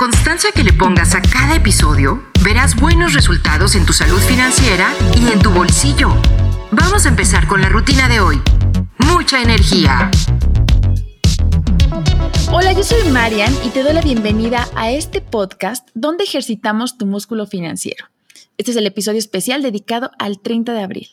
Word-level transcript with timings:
constancia 0.00 0.50
que 0.52 0.64
le 0.64 0.72
pongas 0.72 1.14
a 1.14 1.20
cada 1.20 1.56
episodio, 1.56 2.22
verás 2.42 2.74
buenos 2.74 3.12
resultados 3.12 3.74
en 3.74 3.84
tu 3.84 3.92
salud 3.92 4.18
financiera 4.20 4.94
y 5.14 5.30
en 5.30 5.40
tu 5.40 5.50
bolsillo. 5.50 6.08
Vamos 6.70 7.04
a 7.04 7.10
empezar 7.10 7.46
con 7.46 7.60
la 7.60 7.68
rutina 7.68 8.08
de 8.08 8.18
hoy. 8.18 8.40
Mucha 8.96 9.42
energía. 9.42 10.10
Hola, 12.50 12.72
yo 12.72 12.82
soy 12.82 13.10
Marian 13.10 13.54
y 13.62 13.68
te 13.68 13.82
doy 13.82 13.92
la 13.92 14.00
bienvenida 14.00 14.66
a 14.74 14.90
este 14.90 15.20
podcast 15.20 15.86
donde 15.92 16.24
ejercitamos 16.24 16.96
tu 16.96 17.04
músculo 17.04 17.46
financiero. 17.46 18.06
Este 18.56 18.70
es 18.70 18.78
el 18.78 18.86
episodio 18.86 19.18
especial 19.18 19.60
dedicado 19.60 20.12
al 20.18 20.40
30 20.40 20.72
de 20.72 20.82
abril. 20.82 21.10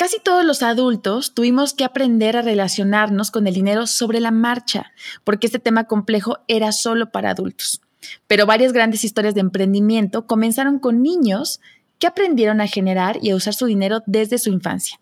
Casi 0.00 0.18
todos 0.18 0.46
los 0.46 0.62
adultos 0.62 1.34
tuvimos 1.34 1.74
que 1.74 1.84
aprender 1.84 2.34
a 2.34 2.40
relacionarnos 2.40 3.30
con 3.30 3.46
el 3.46 3.52
dinero 3.52 3.86
sobre 3.86 4.18
la 4.18 4.30
marcha, 4.30 4.92
porque 5.24 5.46
este 5.46 5.58
tema 5.58 5.84
complejo 5.84 6.38
era 6.48 6.72
solo 6.72 7.12
para 7.12 7.28
adultos. 7.28 7.82
Pero 8.26 8.46
varias 8.46 8.72
grandes 8.72 9.04
historias 9.04 9.34
de 9.34 9.42
emprendimiento 9.42 10.26
comenzaron 10.26 10.78
con 10.78 11.02
niños 11.02 11.60
que 11.98 12.06
aprendieron 12.06 12.62
a 12.62 12.66
generar 12.66 13.18
y 13.20 13.28
a 13.28 13.36
usar 13.36 13.52
su 13.52 13.66
dinero 13.66 14.02
desde 14.06 14.38
su 14.38 14.48
infancia. 14.48 14.98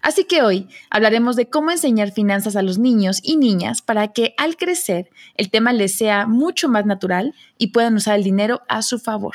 Así 0.00 0.24
que 0.24 0.40
hoy 0.40 0.66
hablaremos 0.88 1.36
de 1.36 1.50
cómo 1.50 1.70
enseñar 1.70 2.12
finanzas 2.12 2.56
a 2.56 2.62
los 2.62 2.78
niños 2.78 3.20
y 3.22 3.36
niñas 3.36 3.82
para 3.82 4.14
que 4.14 4.32
al 4.38 4.56
crecer 4.56 5.10
el 5.34 5.50
tema 5.50 5.74
les 5.74 5.94
sea 5.94 6.26
mucho 6.26 6.70
más 6.70 6.86
natural 6.86 7.34
y 7.58 7.66
puedan 7.66 7.96
usar 7.96 8.16
el 8.16 8.24
dinero 8.24 8.62
a 8.66 8.80
su 8.80 8.98
favor. 8.98 9.34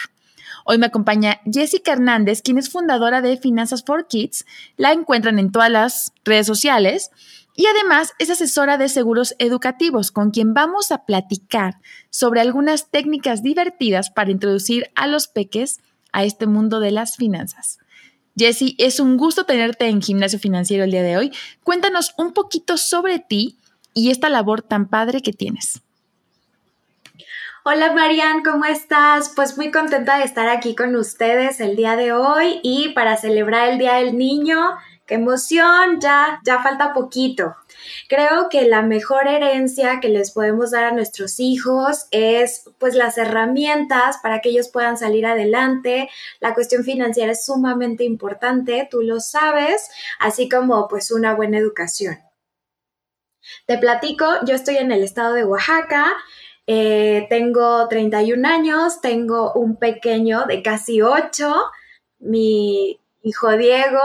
Hoy 0.66 0.77
me 0.77 0.85
acompaña 0.85 1.41
Jessica 1.52 1.94
Hernández, 1.94 2.41
quien 2.41 2.58
es 2.58 2.70
fundadora 2.70 3.22
de 3.22 3.38
Finanzas 3.38 3.84
for 3.84 4.08
Kids. 4.08 4.45
La 4.77 4.91
encuentran 4.91 5.39
en 5.39 5.52
todas 5.52 5.70
las 5.70 6.13
redes 6.23 6.48
sociales. 6.48 7.12
Y 7.55 7.67
además 7.67 8.13
es 8.17 8.30
asesora 8.30 8.77
de 8.77 8.89
seguros 8.89 9.36
educativos, 9.38 10.12
con 10.12 10.31
quien 10.31 10.53
vamos 10.53 10.91
a 10.91 11.05
platicar 11.05 11.76
sobre 12.09 12.42
algunas 12.42 12.89
técnicas 12.89 13.44
divertidas 13.44 14.09
para 14.09 14.31
introducir 14.31 14.89
a 14.95 15.05
los 15.05 15.28
peques 15.28 15.80
a 16.11 16.23
este 16.23 16.47
mundo 16.47 16.80
de 16.80 16.92
las 16.92 17.16
finanzas. 17.16 17.77
Jessie, 18.36 18.75
es 18.80 19.00
un 19.00 19.17
gusto 19.17 19.45
tenerte 19.45 19.88
en 19.88 20.02
Gimnasio 20.02 20.39
Financiero 20.39 20.83
el 20.83 20.92
día 20.92 21.03
de 21.03 21.17
hoy. 21.17 21.31
Cuéntanos 21.64 22.14
un 22.17 22.33
poquito 22.33 22.77
sobre 22.77 23.20
ti 23.20 23.58
y 23.94 24.09
esta 24.09 24.30
labor 24.30 24.64
tan 24.64 24.88
padre 24.88 25.22
que 25.22 25.33
tienes. 25.33 25.81
Hola 27.66 27.94
Marian, 27.94 28.44
¿cómo 28.44 28.66
estás? 28.66 29.31
Pues 29.33 29.56
muy 29.56 29.72
contenta 29.72 30.17
de 30.17 30.25
estar 30.25 30.50
aquí 30.50 30.75
con 30.75 30.97
ustedes 30.97 31.61
el 31.61 31.78
día 31.78 31.95
de 31.95 32.11
hoy 32.11 32.59
y 32.61 32.89
para 32.89 33.16
celebrar 33.16 33.70
el 33.70 33.78
Día 33.78 33.94
del 33.94 34.17
Niño. 34.17 34.59
¡Qué 35.05 35.14
emoción! 35.14 36.02
Ya, 36.02 36.42
ya 36.44 36.61
falta 36.61 36.92
poquito. 36.94 37.55
Creo 38.09 38.50
que 38.50 38.67
la 38.67 38.81
mejor 38.81 39.30
herencia 39.30 40.02
que 40.02 40.09
les 40.09 40.31
podemos 40.31 40.72
dar 40.72 40.83
a 40.83 40.92
nuestros 40.92 41.39
hijos 41.39 42.08
es 42.11 42.70
pues 42.80 42.95
las 42.95 43.17
herramientas 43.17 44.17
para 44.22 44.42
que 44.42 44.50
ellos 44.50 44.67
puedan 44.67 44.98
salir 44.98 45.25
adelante. 45.25 46.09
La 46.42 46.53
cuestión 46.53 46.83
financiera 46.83 47.31
es 47.31 47.45
sumamente 47.45 48.03
importante, 48.03 48.89
tú 48.92 49.03
lo 49.03 49.22
sabes, 49.22 49.89
así 50.20 50.50
como 50.50 50.89
pues 50.89 51.11
una 51.11 51.33
buena 51.33 51.59
educación. 51.59 52.17
Te 53.67 53.77
platico, 53.77 54.25
yo 54.45 54.55
estoy 54.55 54.77
en 54.77 54.92
el 54.92 55.03
estado 55.03 55.33
de 55.33 55.45
Oaxaca, 55.45 56.14
eh, 56.66 57.28
tengo 57.30 57.88
31 57.88 58.47
años, 58.47 59.02
tengo 59.02 59.53
un 59.53 59.75
pequeño 59.75 60.45
de 60.45 60.61
casi 60.61 61.02
8, 61.02 61.53
mi 62.20 63.00
hijo 63.23 63.58
Diego. 63.58 64.02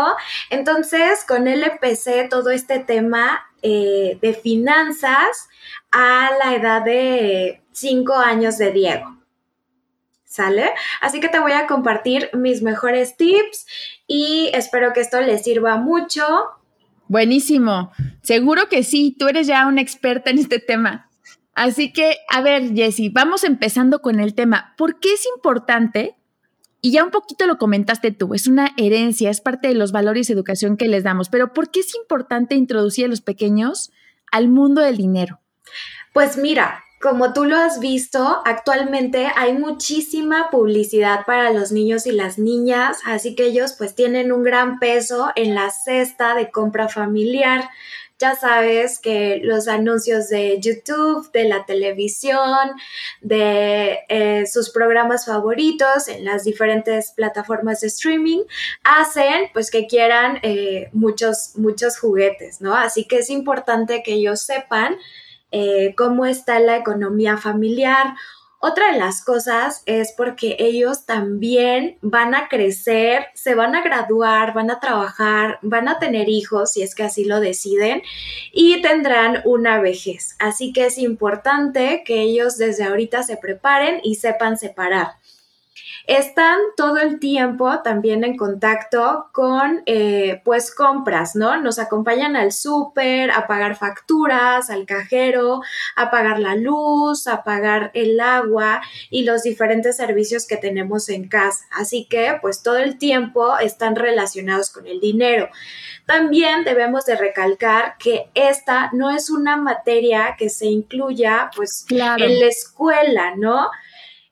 Entonces, 0.50 1.25
con 1.27 1.47
él 1.47 1.62
empecé 1.62 2.27
todo 2.28 2.50
este 2.50 2.78
tema 2.78 3.47
eh, 3.62 4.19
de 4.20 4.34
finanzas 4.34 5.48
a 5.91 6.31
la 6.39 6.55
edad 6.55 6.83
de 6.83 7.62
5 7.73 8.15
años 8.15 8.59
de 8.59 8.72
Diego. 8.72 9.17
¿Sale? 10.25 10.70
Así 11.00 11.20
que 11.20 11.28
te 11.28 11.41
voy 11.41 11.53
a 11.53 11.67
compartir 11.67 12.31
mis 12.34 12.62
mejores 12.62 13.16
tips 13.16 13.66
y 14.06 14.50
espero 14.53 14.93
que 14.93 15.00
esto 15.00 15.21
les 15.21 15.43
sirva 15.43 15.77
mucho. 15.77 16.25
Buenísimo. 17.09 17.91
Seguro 18.22 18.69
que 18.69 18.84
sí, 18.84 19.16
tú 19.19 19.27
eres 19.28 19.47
ya 19.47 19.66
una 19.66 19.81
experta 19.81 20.31
en 20.31 20.38
este 20.38 20.59
tema. 20.59 21.08
Así 21.59 21.93
que, 21.93 22.19
a 22.29 22.41
ver, 22.41 22.73
Jessy, 22.73 23.09
vamos 23.09 23.43
empezando 23.43 24.01
con 24.01 24.21
el 24.21 24.37
tema. 24.37 24.75
¿Por 24.79 25.01
qué 25.01 25.15
es 25.15 25.27
importante? 25.35 26.15
Y 26.81 26.93
ya 26.93 27.03
un 27.03 27.11
poquito 27.11 27.49
lo 27.49 27.59
comentaste 27.59 28.13
tú, 28.13 28.33
es 28.33 28.47
una 28.47 28.71
herencia, 28.77 29.29
es 29.29 29.41
parte 29.41 29.67
de 29.67 29.75
los 29.75 29.91
valores 29.91 30.31
y 30.31 30.33
educación 30.35 30.77
que 30.77 30.87
les 30.87 31.03
damos, 31.03 31.29
pero 31.29 31.53
¿por 31.53 31.73
qué 31.73 31.81
es 31.81 31.97
importante 31.97 32.55
introducir 32.55 33.07
a 33.07 33.09
los 33.09 33.23
pequeños 33.23 33.91
al 34.31 34.47
mundo 34.47 34.83
del 34.83 34.99
dinero? 34.99 35.41
Pues 36.13 36.37
mira, 36.37 36.85
como 37.01 37.33
tú 37.33 37.45
lo 37.45 37.57
has 37.57 37.81
visto, 37.81 38.41
actualmente 38.45 39.27
hay 39.35 39.59
muchísima 39.59 40.51
publicidad 40.51 41.27
para 41.27 41.53
los 41.53 41.73
niños 41.73 42.07
y 42.07 42.13
las 42.13 42.39
niñas, 42.39 42.99
así 43.05 43.35
que 43.35 43.47
ellos 43.47 43.75
pues 43.77 43.97
tienen 43.97 44.31
un 44.31 44.45
gran 44.45 44.79
peso 44.79 45.33
en 45.35 45.57
la 45.57 45.73
cesta 45.73 46.37
de 46.37 46.53
compra 46.53 46.89
familiar. 46.89 47.69
Ya 48.19 48.34
sabes 48.34 48.99
que 48.99 49.41
los 49.43 49.69
anuncios 49.69 50.29
de 50.29 50.59
YouTube, 50.61 51.31
de 51.33 51.45
la 51.45 51.65
televisión, 51.67 52.71
de 53.21 54.01
eh, 54.09 54.45
sus 54.47 54.71
programas 54.71 55.27
favoritos 55.27 56.09
en 56.09 56.25
las 56.25 56.45
diferentes 56.45 57.12
plataformas 57.12 57.81
de 57.81 57.87
streaming, 57.87 58.41
hacen 58.83 59.51
pues 59.53 59.71
que 59.71 59.87
quieran 59.87 60.39
eh, 60.43 60.89
muchos, 60.93 61.53
muchos 61.55 61.99
juguetes, 61.99 62.61
¿no? 62.61 62.75
Así 62.75 63.05
que 63.05 63.19
es 63.19 63.31
importante 63.31 64.03
que 64.03 64.15
ellos 64.15 64.41
sepan 64.41 64.97
eh, 65.51 65.95
cómo 65.97 66.27
está 66.27 66.59
la 66.61 66.77
economía 66.77 67.37
familiar 67.37 68.15
otra 68.61 68.93
de 68.93 68.99
las 68.99 69.25
cosas 69.25 69.85
es 69.87 70.13
porque 70.17 70.57
ellos 70.59 71.07
también 71.07 71.97
van 72.01 72.35
a 72.35 72.49
crecer, 72.49 73.27
se 73.35 73.55
van 73.55 73.77
a 73.77 73.83
graduar, 73.83 74.53
van 74.53 74.71
a 74.73 74.81
trabajar, 74.81 75.61
van 75.63 75.87
a 75.87 76.01
tener 76.01 76.29
hijos 76.29 76.73
si 76.73 76.83
es 76.83 76.97
que 76.97 77.05
así 77.05 77.25
lo 77.25 77.39
deciden 77.39 78.03
y 78.53 78.83
tendrán 78.83 79.43
una 79.45 79.81
vejez. 79.81 80.35
Así 80.41 80.73
que 80.73 80.87
es 80.87 80.99
importante 80.99 82.03
que 82.05 82.23
ellos 82.23 82.59
desde 82.59 82.83
ahorita 82.83 83.23
se 83.23 83.37
preparen 83.37 84.01
y 84.03 84.17
sepan 84.17 84.59
separar 84.59 85.18
están 86.06 86.59
todo 86.77 86.97
el 86.97 87.19
tiempo 87.19 87.83
también 87.83 88.25
en 88.25 88.37
contacto 88.37 89.28
con 89.33 89.83
eh, 89.84 90.41
pues 90.44 90.75
compras, 90.75 91.37
¿no? 91.37 91.61
Nos 91.61 91.78
acompañan 91.78 92.34
al 92.34 92.53
súper, 92.53 93.31
a 93.31 93.47
pagar 93.47 93.77
facturas, 93.77 94.71
al 94.71 94.87
cajero, 94.87 95.61
a 95.97 96.11
pagar 96.11 96.41
la 96.41 96.56
luz, 96.56 97.27
a 97.27 97.44
pagar 97.44 97.91
el 97.93 98.19
agua 98.21 98.81
y 99.11 99.25
los 99.25 99.43
diferentes 99.43 99.97
servicios 99.97 100.47
que 100.47 100.56
tenemos 100.56 101.11
en 101.11 101.28
casa. 101.28 101.66
Así 101.72 102.06
que 102.09 102.39
pues 102.41 102.62
todo 102.62 102.78
el 102.78 102.97
tiempo 102.97 103.59
están 103.59 103.95
relacionados 103.95 104.71
con 104.71 104.87
el 104.87 105.00
dinero. 105.00 105.50
También 106.06 106.65
debemos 106.65 107.05
de 107.05 107.16
recalcar 107.16 107.97
que 107.99 108.31
esta 108.33 108.89
no 108.95 109.10
es 109.10 109.28
una 109.28 109.59
materia 109.59 110.37
que 110.39 110.49
se 110.49 110.65
incluya 110.65 111.50
pues 111.55 111.84
en 111.91 112.41
la 112.41 112.47
escuela, 112.47 113.34
¿no? 113.37 113.69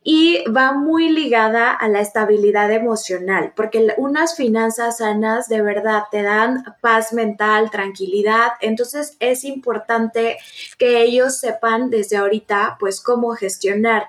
Y 0.08 0.44
va 0.48 0.72
muy 0.72 1.08
ligada 1.08 1.72
a 1.72 1.88
la 1.88 1.98
estabilidad 2.00 2.70
emocional, 2.70 3.52
porque 3.56 3.92
unas 3.96 4.36
finanzas 4.36 4.98
sanas 4.98 5.48
de 5.48 5.62
verdad 5.62 6.04
te 6.12 6.22
dan 6.22 6.62
paz 6.80 7.12
mental, 7.12 7.72
tranquilidad, 7.72 8.52
entonces 8.60 9.16
es 9.18 9.42
importante 9.42 10.38
que 10.78 11.02
ellos 11.02 11.40
sepan 11.40 11.90
desde 11.90 12.18
ahorita 12.18 12.76
pues 12.78 13.00
cómo 13.00 13.32
gestionar. 13.32 14.08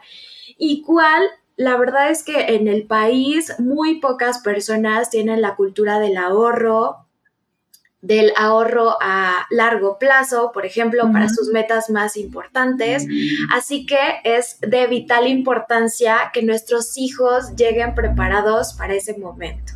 Y 0.59 0.83
cuál 0.83 1.23
la 1.55 1.77
verdad 1.77 2.11
es 2.11 2.21
que 2.21 2.55
en 2.55 2.67
el 2.67 2.85
país 2.85 3.55
muy 3.57 3.99
pocas 3.99 4.37
personas 4.43 5.09
tienen 5.09 5.41
la 5.41 5.55
cultura 5.55 5.99
del 5.99 6.17
ahorro, 6.17 7.06
del 8.01 8.31
ahorro 8.35 8.95
a 9.01 9.47
largo 9.49 9.97
plazo, 9.97 10.51
por 10.53 10.65
ejemplo, 10.65 11.11
para 11.11 11.29
sus 11.29 11.49
metas 11.49 11.89
más 11.89 12.15
importantes. 12.15 13.07
Así 13.53 13.85
que 13.85 13.97
es 14.23 14.59
de 14.61 14.87
vital 14.87 15.27
importancia 15.27 16.31
que 16.33 16.43
nuestros 16.43 16.97
hijos 16.97 17.55
lleguen 17.55 17.95
preparados 17.95 18.73
para 18.73 18.93
ese 18.93 19.17
momento. 19.17 19.73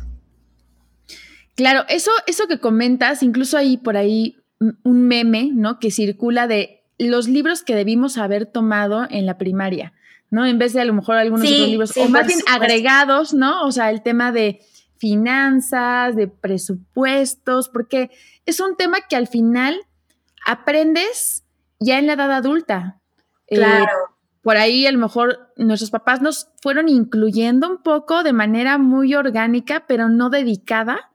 Claro, 1.54 1.84
eso, 1.88 2.10
eso 2.26 2.46
que 2.46 2.60
comentas, 2.60 3.22
incluso 3.22 3.58
hay 3.58 3.76
por 3.76 3.96
ahí 3.96 4.36
un 4.84 5.02
meme, 5.02 5.50
¿no? 5.52 5.78
Que 5.78 5.90
circula 5.90 6.46
de 6.46 6.84
los 6.98 7.28
libros 7.28 7.62
que 7.62 7.74
debimos 7.74 8.16
haber 8.16 8.46
tomado 8.46 9.06
en 9.10 9.26
la 9.26 9.36
primaria, 9.36 9.92
¿no? 10.30 10.46
En 10.46 10.58
vez 10.58 10.72
de 10.72 10.80
a 10.80 10.84
lo 10.84 10.94
mejor 10.94 11.16
algunos 11.16 11.50
otros 11.50 11.68
libros, 11.68 11.96
o 11.96 12.08
más 12.08 12.26
bien 12.26 12.38
agregados, 12.48 13.34
¿no? 13.34 13.64
O 13.66 13.72
sea, 13.72 13.90
el 13.90 14.02
tema 14.02 14.32
de 14.32 14.60
finanzas, 15.02 16.14
de 16.14 16.28
presupuestos, 16.28 17.68
porque 17.68 18.12
es 18.46 18.60
un 18.60 18.76
tema 18.76 18.98
que 19.08 19.16
al 19.16 19.26
final 19.26 19.80
aprendes 20.46 21.44
ya 21.80 21.98
en 21.98 22.06
la 22.06 22.12
edad 22.12 22.30
adulta. 22.30 23.00
Eh, 23.48 23.56
claro. 23.56 23.90
por 24.42 24.56
ahí 24.56 24.86
a 24.86 24.92
lo 24.92 25.00
mejor 25.00 25.52
nuestros 25.56 25.90
papás 25.90 26.22
nos 26.22 26.50
fueron 26.62 26.88
incluyendo 26.88 27.68
un 27.68 27.82
poco 27.82 28.22
de 28.22 28.32
manera 28.32 28.78
muy 28.78 29.16
orgánica, 29.16 29.86
pero 29.88 30.08
no 30.08 30.30
dedicada 30.30 31.10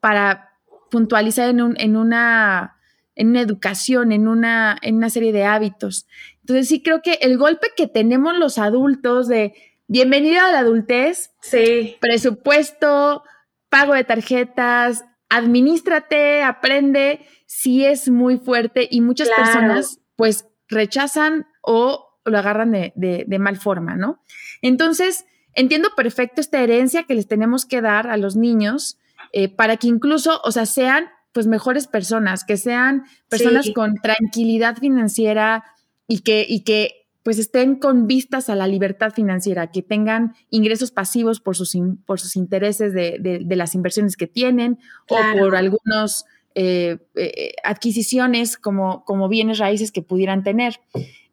para 0.00 0.50
puntualizar 0.90 1.48
en, 1.48 1.62
un, 1.62 1.76
en 1.78 1.96
una 1.96 2.74
en 3.14 3.30
una 3.30 3.40
educación, 3.40 4.12
en 4.12 4.28
una, 4.28 4.78
en 4.80 4.96
una 4.96 5.10
serie 5.10 5.32
de 5.32 5.44
hábitos. 5.44 6.06
Entonces 6.40 6.68
sí 6.68 6.82
creo 6.82 7.02
que 7.02 7.18
el 7.20 7.36
golpe 7.36 7.68
que 7.76 7.88
tenemos 7.88 8.36
los 8.36 8.58
adultos 8.58 9.26
de 9.26 9.54
bienvenido 9.88 10.44
a 10.44 10.52
la 10.52 10.60
adultez, 10.60 11.32
sí. 11.40 11.96
presupuesto, 12.00 13.24
pago 13.68 13.94
de 13.94 14.04
tarjetas, 14.04 15.04
administrate, 15.28 16.42
aprende, 16.42 17.26
sí 17.46 17.84
es 17.84 18.08
muy 18.08 18.38
fuerte 18.38 18.86
y 18.90 19.00
muchas 19.00 19.28
personas 19.30 20.00
pues 20.14 20.46
rechazan 20.68 21.46
o 21.62 22.20
lo 22.24 22.38
agarran 22.38 22.72
de, 22.72 23.38
mal 23.38 23.56
forma, 23.56 23.96
¿no? 23.96 24.22
Entonces, 24.62 25.24
entiendo 25.54 25.90
perfecto 25.96 26.40
esta 26.40 26.60
herencia 26.60 27.04
que 27.04 27.14
les 27.14 27.26
tenemos 27.26 27.64
que 27.64 27.80
dar 27.80 28.08
a 28.08 28.16
los 28.16 28.36
niños 28.36 28.98
eh, 29.32 29.48
para 29.48 29.78
que 29.78 29.88
incluso, 29.88 30.40
o 30.44 30.52
sea, 30.52 30.66
sean 30.66 31.08
pues 31.32 31.46
mejores 31.46 31.86
personas, 31.86 32.44
que 32.44 32.56
sean 32.56 33.04
personas 33.28 33.70
con 33.74 33.94
tranquilidad 33.96 34.76
financiera 34.76 35.64
y 36.06 36.20
que, 36.20 36.44
y 36.48 36.64
que 36.64 37.07
pues 37.22 37.38
estén 37.38 37.76
con 37.76 38.06
vistas 38.06 38.48
a 38.48 38.54
la 38.54 38.66
libertad 38.66 39.12
financiera, 39.12 39.70
que 39.70 39.82
tengan 39.82 40.34
ingresos 40.50 40.92
pasivos 40.92 41.40
por 41.40 41.56
sus, 41.56 41.76
por 42.06 42.20
sus 42.20 42.36
intereses 42.36 42.92
de, 42.94 43.44
las 43.50 43.74
inversiones 43.74 44.16
que 44.16 44.26
tienen 44.26 44.78
o 45.08 45.16
por 45.38 45.56
algunos 45.56 46.24
eh, 46.54 46.98
eh, 47.14 47.52
adquisiciones 47.64 48.56
como, 48.56 49.04
como 49.04 49.28
bienes 49.28 49.58
raíces 49.58 49.92
que 49.92 50.02
pudieran 50.02 50.42
tener. 50.42 50.80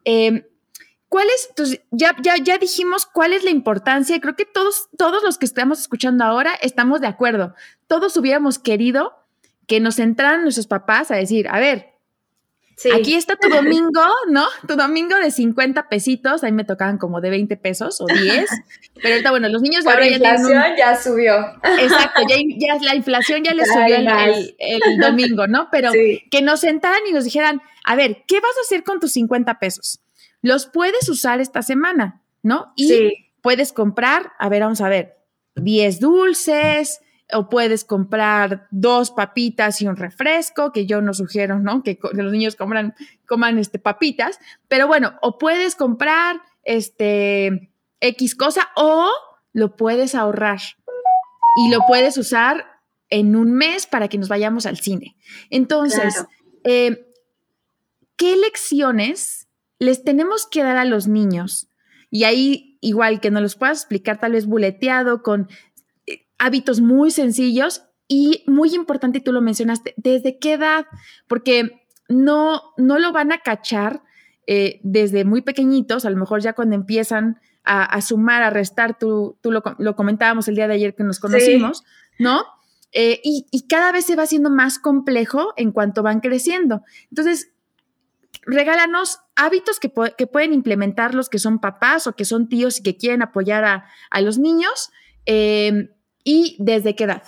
Eh, 0.03 0.47
¿Cuál 1.07 1.27
es? 1.27 1.47
Entonces, 1.49 1.81
ya, 1.91 2.15
ya, 2.21 2.35
ya 2.43 2.57
dijimos 2.57 3.05
cuál 3.05 3.31
es 3.33 3.43
la 3.43 3.51
importancia. 3.51 4.19
Creo 4.19 4.35
que 4.35 4.45
todos, 4.45 4.89
todos 4.97 5.23
los 5.23 5.37
que 5.37 5.45
estamos 5.45 5.79
escuchando 5.79 6.25
ahora 6.25 6.53
estamos 6.61 6.99
de 6.99 7.07
acuerdo. 7.07 7.53
Todos 7.87 8.17
hubiéramos 8.17 8.59
querido 8.59 9.13
que 9.67 9.79
nos 9.79 9.97
entraran 9.99 10.43
nuestros 10.43 10.67
papás 10.67 11.11
a 11.11 11.15
decir, 11.15 11.47
a 11.47 11.59
ver, 11.59 11.94
Aquí 12.93 13.15
está 13.15 13.35
tu 13.37 13.49
domingo, 13.49 14.01
¿no? 14.29 14.45
Tu 14.67 14.75
domingo 14.75 15.15
de 15.17 15.31
50 15.31 15.87
pesitos, 15.87 16.43
ahí 16.43 16.51
me 16.51 16.65
tocaban 16.65 16.97
como 16.97 17.21
de 17.21 17.29
20 17.29 17.55
pesos 17.57 18.01
o 18.01 18.05
10, 18.05 18.49
pero 19.01 19.13
ahorita, 19.13 19.31
bueno, 19.31 19.47
los 19.47 19.61
niños 19.61 19.85
ahora 19.87 20.07
ya 20.07 20.19
La 20.19 20.35
inflación 20.35 20.63
ya 20.77 20.95
subió. 21.01 21.35
Exacto, 21.79 22.21
ya, 22.27 22.75
la 22.81 22.95
inflación 22.95 23.43
ya 23.43 23.53
les 23.53 23.67
subió 23.67 23.95
el, 23.95 24.99
domingo, 24.99 25.47
¿no? 25.47 25.69
Pero 25.71 25.91
que 26.29 26.41
nos 26.41 26.59
sentaran 26.61 26.99
y 27.07 27.13
nos 27.13 27.23
dijeran, 27.23 27.61
a 27.85 27.95
ver, 27.95 28.23
¿qué 28.27 28.41
vas 28.41 28.57
a 28.57 28.61
hacer 28.61 28.83
con 28.83 28.99
tus 28.99 29.13
50 29.13 29.57
pesos? 29.59 30.01
Los 30.41 30.65
puedes 30.65 31.07
usar 31.07 31.39
esta 31.39 31.61
semana, 31.61 32.21
¿no? 32.43 32.73
Y 32.75 33.31
puedes 33.41 33.71
comprar, 33.71 34.33
a 34.37 34.49
ver, 34.49 34.63
vamos 34.63 34.81
a 34.81 34.89
ver, 34.89 35.17
10 35.55 35.99
dulces, 36.01 36.99
o 37.33 37.49
puedes 37.49 37.83
comprar 37.83 38.67
dos 38.71 39.11
papitas 39.11 39.81
y 39.81 39.87
un 39.87 39.95
refresco, 39.95 40.71
que 40.71 40.85
yo 40.85 41.01
no 41.01 41.13
sugiero, 41.13 41.59
¿no? 41.59 41.83
Que, 41.83 41.97
los 42.13 42.31
niños 42.31 42.55
coman, 42.55 42.93
coman 43.25 43.57
este, 43.57 43.79
papitas, 43.79 44.39
pero 44.67 44.87
bueno, 44.87 45.15
o 45.21 45.37
puedes 45.37 45.75
comprar 45.75 46.41
este 46.63 47.71
X 47.99 48.35
cosa 48.35 48.69
o 48.75 49.09
lo 49.53 49.75
puedes 49.75 50.15
ahorrar 50.15 50.59
y 51.57 51.71
lo 51.71 51.79
puedes 51.87 52.17
usar 52.17 52.65
en 53.09 53.35
un 53.35 53.53
mes 53.53 53.87
para 53.87 54.07
que 54.07 54.17
nos 54.17 54.29
vayamos 54.29 54.65
al 54.65 54.77
cine. 54.77 55.15
Entonces, 55.49 56.25
eh, 56.63 57.07
¿qué 58.17 58.35
lecciones 58.35 59.47
les 59.79 60.03
tenemos 60.03 60.47
que 60.47 60.63
dar 60.63 60.77
a 60.77 60.85
los 60.85 61.07
niños? 61.07 61.69
Y 62.11 62.23
ahí, 62.23 62.77
igual 62.81 63.19
que 63.19 63.31
nos 63.31 63.41
los 63.41 63.55
puedas 63.55 63.79
explicar 63.79 64.19
tal 64.19 64.33
vez 64.33 64.45
buleteado 64.45 65.23
con 65.23 65.49
hábitos 66.37 66.81
muy 66.81 67.11
sencillos 67.11 67.83
y 68.07 68.43
muy 68.47 68.73
importante, 68.75 69.19
y 69.19 69.21
tú 69.21 69.31
lo 69.31 69.41
mencionaste, 69.41 69.93
¿desde 69.97 70.37
qué 70.37 70.53
edad? 70.53 70.85
Porque 71.27 71.87
no, 72.07 72.61
no 72.77 72.99
lo 72.99 73.11
van 73.11 73.31
a 73.31 73.39
cachar 73.39 74.03
eh, 74.47 74.79
desde 74.83 75.25
muy 75.25 75.41
pequeñitos, 75.41 76.05
a 76.05 76.09
lo 76.09 76.17
mejor 76.17 76.41
ya 76.41 76.53
cuando 76.53 76.75
empiezan 76.75 77.39
a, 77.67 77.99
sumar, 78.01 78.43
a 78.43 78.51
restar, 78.51 78.99
tú, 78.99 79.39
tú 79.41 79.51
lo, 79.51 79.95
comentábamos 79.95 80.47
el 80.47 80.55
día 80.55 80.67
de 80.67 80.75
ayer 80.75 80.93
que 80.93 81.03
nos 81.03 81.19
conocimos, 81.19 81.83
¿no? 82.19 82.45
Eh, 82.91 83.19
y, 83.23 83.67
cada 83.67 83.91
vez 83.91 84.05
se 84.05 84.15
va 84.15 84.23
haciendo 84.23 84.49
más 84.49 84.77
complejo 84.77 85.53
en 85.57 85.71
cuanto 85.71 86.03
van 86.03 86.19
creciendo. 86.19 86.83
Entonces, 87.09 87.51
regálanos 88.43 89.19
hábitos 89.35 89.79
que, 89.79 89.91
que, 90.17 90.27
pueden 90.27 90.53
implementar 90.53 91.15
los 91.15 91.27
que 91.27 91.39
son 91.39 91.59
papás 91.59 92.05
o 92.07 92.15
que 92.15 92.23
son 92.23 92.47
tíos 92.47 92.79
y 92.79 92.83
que 92.83 92.95
quieren 92.95 93.23
apoyar 93.23 93.65
a, 93.65 93.85
a 94.11 94.21
los 94.21 94.37
niños. 94.37 94.91
Eh, 95.25 95.89
y 96.25 96.57
desde 96.59 96.93
qué 96.95 97.05
edad? 97.05 97.23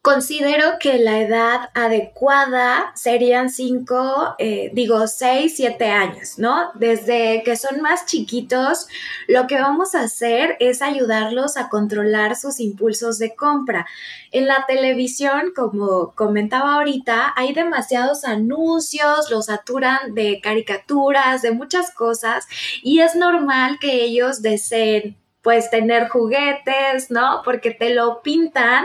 Considero 0.00 0.78
que 0.78 0.96
la 0.98 1.18
edad 1.20 1.70
adecuada 1.74 2.92
serían 2.94 3.50
cinco, 3.50 4.36
eh, 4.38 4.70
digo, 4.72 5.08
seis, 5.08 5.56
siete 5.56 5.86
años, 5.86 6.38
¿no? 6.38 6.70
Desde 6.74 7.42
que 7.44 7.56
son 7.56 7.82
más 7.82 8.06
chiquitos, 8.06 8.86
lo 9.26 9.48
que 9.48 9.60
vamos 9.60 9.96
a 9.96 10.02
hacer 10.02 10.56
es 10.60 10.82
ayudarlos 10.82 11.56
a 11.56 11.68
controlar 11.68 12.36
sus 12.36 12.60
impulsos 12.60 13.18
de 13.18 13.34
compra. 13.34 13.86
En 14.30 14.46
la 14.46 14.64
televisión, 14.68 15.52
como 15.54 16.12
comentaba 16.14 16.76
ahorita, 16.76 17.32
hay 17.34 17.52
demasiados 17.52 18.24
anuncios, 18.24 19.30
los 19.30 19.46
saturan 19.46 20.14
de 20.14 20.40
caricaturas, 20.40 21.42
de 21.42 21.50
muchas 21.50 21.90
cosas, 21.90 22.46
y 22.84 23.00
es 23.00 23.16
normal 23.16 23.78
que 23.80 24.04
ellos 24.04 24.42
deseen 24.42 25.16
pues 25.48 25.70
tener 25.70 26.10
juguetes, 26.10 27.10
¿no? 27.10 27.40
Porque 27.42 27.70
te 27.70 27.94
lo 27.94 28.20
pintan 28.20 28.84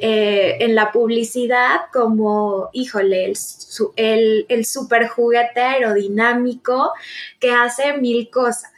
eh, 0.00 0.56
en 0.60 0.76
la 0.76 0.92
publicidad 0.92 1.80
como, 1.92 2.70
híjole, 2.72 3.24
el, 3.24 3.36
el, 3.96 4.46
el 4.48 4.64
super 4.66 5.08
juguete 5.08 5.60
aerodinámico 5.60 6.92
que 7.40 7.50
hace 7.50 7.98
mil 7.98 8.30
cosas. 8.30 8.75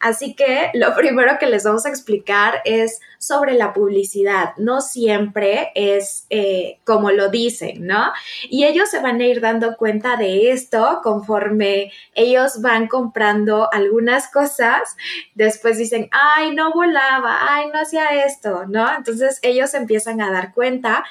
Así 0.00 0.34
que 0.34 0.70
lo 0.74 0.94
primero 0.96 1.38
que 1.38 1.46
les 1.46 1.64
vamos 1.64 1.86
a 1.86 1.88
explicar 1.88 2.60
es 2.64 3.00
sobre 3.18 3.54
la 3.54 3.72
publicidad. 3.72 4.54
No 4.56 4.80
siempre 4.80 5.72
es 5.74 6.26
eh, 6.30 6.78
como 6.84 7.10
lo 7.10 7.30
dicen, 7.30 7.86
¿no? 7.86 8.12
Y 8.48 8.64
ellos 8.64 8.90
se 8.90 9.00
van 9.00 9.20
a 9.20 9.26
ir 9.26 9.40
dando 9.40 9.76
cuenta 9.76 10.16
de 10.16 10.50
esto 10.50 11.00
conforme 11.02 11.90
ellos 12.14 12.60
van 12.60 12.86
comprando 12.86 13.72
algunas 13.72 14.30
cosas. 14.30 14.96
Después 15.34 15.78
dicen, 15.78 16.08
ay, 16.12 16.54
no 16.54 16.72
volaba, 16.72 17.38
ay, 17.48 17.68
no 17.72 17.80
hacía 17.80 18.24
esto, 18.24 18.66
¿no? 18.66 18.94
Entonces 18.94 19.38
ellos 19.42 19.74
empiezan 19.74 20.20
a 20.20 20.30
dar 20.30 20.52
cuenta. 20.52 21.04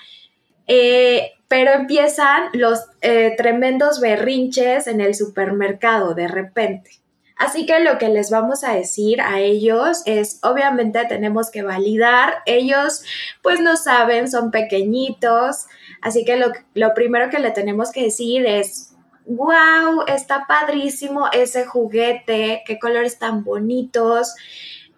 Eh, 0.67 1.31
pero 1.53 1.71
empiezan 1.73 2.49
los 2.53 2.79
eh, 3.01 3.35
tremendos 3.37 3.99
berrinches 3.99 4.87
en 4.87 5.01
el 5.01 5.13
supermercado 5.13 6.15
de 6.15 6.27
repente. 6.27 7.02
Así 7.43 7.65
que 7.65 7.81
lo 7.81 7.97
que 7.97 8.07
les 8.07 8.31
vamos 8.31 8.63
a 8.63 8.73
decir 8.73 9.19
a 9.19 9.41
ellos 9.41 10.01
es, 10.05 10.39
obviamente 10.43 11.05
tenemos 11.09 11.51
que 11.51 11.61
validar, 11.61 12.35
ellos 12.45 13.03
pues 13.41 13.59
no 13.59 13.75
saben, 13.75 14.31
son 14.31 14.49
pequeñitos, 14.49 15.65
así 16.01 16.23
que 16.23 16.37
lo, 16.37 16.93
primero 16.93 17.29
que 17.29 17.39
le 17.39 17.51
tenemos 17.51 17.91
que 17.91 18.03
decir 18.03 18.45
es, 18.45 18.95
wow, 19.25 20.05
está 20.07 20.45
padrísimo 20.47 21.27
ese 21.33 21.65
juguete, 21.65 22.63
qué 22.65 22.79
colores 22.79 23.19
tan 23.19 23.43
bonitos, 23.43 24.35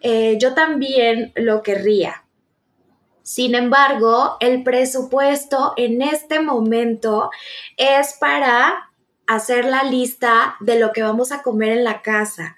eh, 0.01 0.37
yo 0.39 0.53
también 0.53 1.31
lo 1.33 1.63
querría. 1.63 2.25
Sin 3.23 3.55
embargo, 3.55 4.37
el 4.39 4.61
presupuesto 4.61 5.73
en 5.77 6.03
este 6.03 6.39
momento 6.41 7.31
es 7.75 8.13
para 8.19 8.84
hacer 9.27 9.65
la 9.65 9.83
lista 9.83 10.55
de 10.59 10.79
lo 10.79 10.91
que 10.91 11.03
vamos 11.03 11.31
a 11.31 11.41
comer 11.41 11.69
en 11.73 11.83
la 11.83 12.01
casa. 12.01 12.55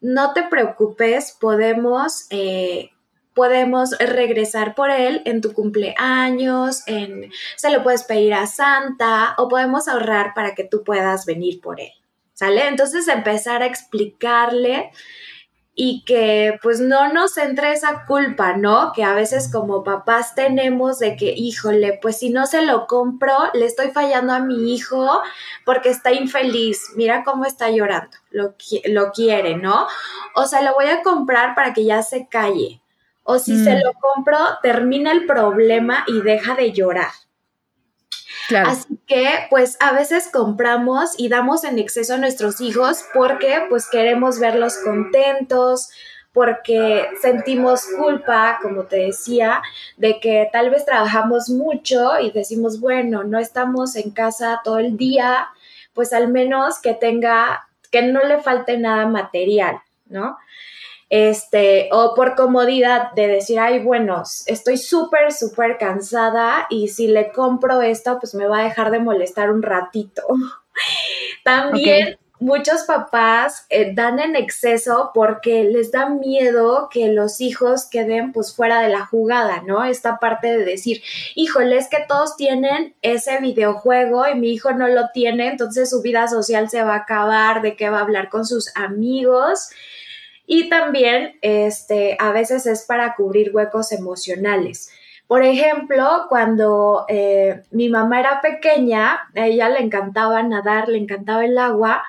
No 0.00 0.32
te 0.32 0.42
preocupes, 0.42 1.36
podemos, 1.40 2.26
eh, 2.30 2.90
podemos 3.34 3.90
regresar 3.98 4.74
por 4.74 4.90
él 4.90 5.22
en 5.24 5.40
tu 5.40 5.52
cumpleaños, 5.52 6.82
en, 6.86 7.30
se 7.56 7.70
lo 7.70 7.82
puedes 7.82 8.02
pedir 8.04 8.34
a 8.34 8.46
Santa 8.46 9.34
o 9.38 9.48
podemos 9.48 9.88
ahorrar 9.88 10.34
para 10.34 10.54
que 10.54 10.64
tú 10.64 10.82
puedas 10.84 11.24
venir 11.24 11.60
por 11.60 11.80
él. 11.80 11.92
¿Sale? 12.34 12.66
Entonces 12.66 13.06
empezar 13.08 13.62
a 13.62 13.66
explicarle 13.66 14.90
y 15.74 16.04
que 16.04 16.58
pues 16.62 16.80
no 16.80 17.12
nos 17.12 17.38
entre 17.38 17.72
esa 17.72 18.04
culpa, 18.06 18.56
¿no? 18.56 18.92
Que 18.92 19.04
a 19.04 19.14
veces 19.14 19.50
como 19.50 19.82
papás 19.82 20.34
tenemos 20.34 20.98
de 20.98 21.16
que, 21.16 21.32
híjole, 21.34 21.98
pues 22.02 22.18
si 22.18 22.30
no 22.30 22.46
se 22.46 22.66
lo 22.66 22.86
compro, 22.86 23.32
le 23.54 23.64
estoy 23.64 23.90
fallando 23.90 24.34
a 24.34 24.40
mi 24.40 24.74
hijo 24.74 25.22
porque 25.64 25.88
está 25.88 26.12
infeliz, 26.12 26.92
mira 26.94 27.24
cómo 27.24 27.46
está 27.46 27.70
llorando, 27.70 28.16
lo, 28.30 28.54
lo 28.84 29.12
quiere, 29.12 29.56
¿no? 29.56 29.86
O 30.34 30.44
se 30.44 30.62
lo 30.62 30.74
voy 30.74 30.86
a 30.86 31.02
comprar 31.02 31.54
para 31.54 31.72
que 31.72 31.84
ya 31.84 32.02
se 32.02 32.28
calle. 32.28 32.80
O 33.24 33.38
si 33.38 33.62
se 33.62 33.76
mm. 33.76 33.78
lo 33.84 33.92
compro, 33.94 34.38
termina 34.62 35.12
el 35.12 35.26
problema 35.26 36.04
y 36.08 36.20
deja 36.22 36.54
de 36.54 36.72
llorar. 36.72 37.12
Así 38.66 38.98
que, 39.06 39.28
pues 39.50 39.76
a 39.80 39.92
veces 39.92 40.28
compramos 40.32 41.14
y 41.16 41.28
damos 41.28 41.64
en 41.64 41.78
exceso 41.78 42.14
a 42.14 42.18
nuestros 42.18 42.60
hijos 42.60 43.04
porque, 43.14 43.62
pues, 43.68 43.88
queremos 43.88 44.38
verlos 44.38 44.78
contentos, 44.78 45.90
porque 46.32 47.08
sentimos 47.20 47.84
culpa, 47.96 48.58
como 48.62 48.84
te 48.84 48.96
decía, 48.96 49.62
de 49.96 50.18
que 50.18 50.48
tal 50.52 50.70
vez 50.70 50.84
trabajamos 50.84 51.50
mucho 51.50 52.18
y 52.20 52.30
decimos, 52.30 52.80
bueno, 52.80 53.22
no 53.22 53.38
estamos 53.38 53.96
en 53.96 54.10
casa 54.10 54.60
todo 54.64 54.78
el 54.78 54.96
día, 54.96 55.48
pues 55.92 56.12
al 56.12 56.28
menos 56.28 56.80
que 56.80 56.94
tenga, 56.94 57.68
que 57.90 58.02
no 58.02 58.22
le 58.24 58.40
falte 58.40 58.78
nada 58.78 59.06
material, 59.06 59.80
¿no? 60.06 60.38
Este, 61.14 61.90
o 61.92 62.14
por 62.14 62.34
comodidad 62.36 63.12
de 63.12 63.28
decir, 63.28 63.60
ay, 63.60 63.80
bueno, 63.80 64.22
estoy 64.46 64.78
súper, 64.78 65.30
súper 65.30 65.76
cansada 65.76 66.66
y 66.70 66.88
si 66.88 67.06
le 67.06 67.32
compro 67.32 67.82
esto, 67.82 68.18
pues 68.18 68.34
me 68.34 68.46
va 68.46 68.60
a 68.60 68.64
dejar 68.64 68.90
de 68.90 68.98
molestar 68.98 69.50
un 69.50 69.60
ratito. 69.60 70.22
También 71.44 72.16
muchos 72.40 72.84
papás 72.84 73.66
eh, 73.68 73.92
dan 73.94 74.20
en 74.20 74.36
exceso 74.36 75.10
porque 75.12 75.64
les 75.64 75.92
da 75.92 76.08
miedo 76.08 76.88
que 76.90 77.08
los 77.08 77.42
hijos 77.42 77.84
queden 77.84 78.32
pues 78.32 78.54
fuera 78.54 78.80
de 78.80 78.88
la 78.88 79.04
jugada, 79.04 79.62
¿no? 79.66 79.84
Esta 79.84 80.18
parte 80.18 80.46
de 80.56 80.64
decir, 80.64 81.02
híjole, 81.34 81.76
es 81.76 81.88
que 81.88 82.06
todos 82.08 82.36
tienen 82.36 82.94
ese 83.02 83.38
videojuego 83.38 84.26
y 84.26 84.34
mi 84.34 84.50
hijo 84.50 84.72
no 84.72 84.88
lo 84.88 85.10
tiene, 85.12 85.48
entonces 85.48 85.90
su 85.90 86.00
vida 86.00 86.26
social 86.26 86.70
se 86.70 86.82
va 86.82 86.94
a 86.94 87.00
acabar, 87.00 87.60
de 87.60 87.76
qué 87.76 87.90
va 87.90 87.98
a 87.98 88.02
hablar 88.02 88.30
con 88.30 88.46
sus 88.46 88.74
amigos. 88.76 89.68
Y 90.46 90.68
también, 90.68 91.38
este, 91.40 92.16
a 92.18 92.32
veces 92.32 92.66
es 92.66 92.82
para 92.82 93.14
cubrir 93.14 93.54
huecos 93.54 93.92
emocionales. 93.92 94.90
Por 95.26 95.44
ejemplo, 95.44 96.26
cuando 96.28 97.06
eh, 97.08 97.62
mi 97.70 97.88
mamá 97.88 98.20
era 98.20 98.40
pequeña, 98.40 99.20
a 99.34 99.46
ella 99.46 99.68
le 99.68 99.80
encantaba 99.80 100.42
nadar, 100.42 100.88
le 100.88 100.98
encantaba 100.98 101.44
el 101.44 101.56
agua, 101.56 102.02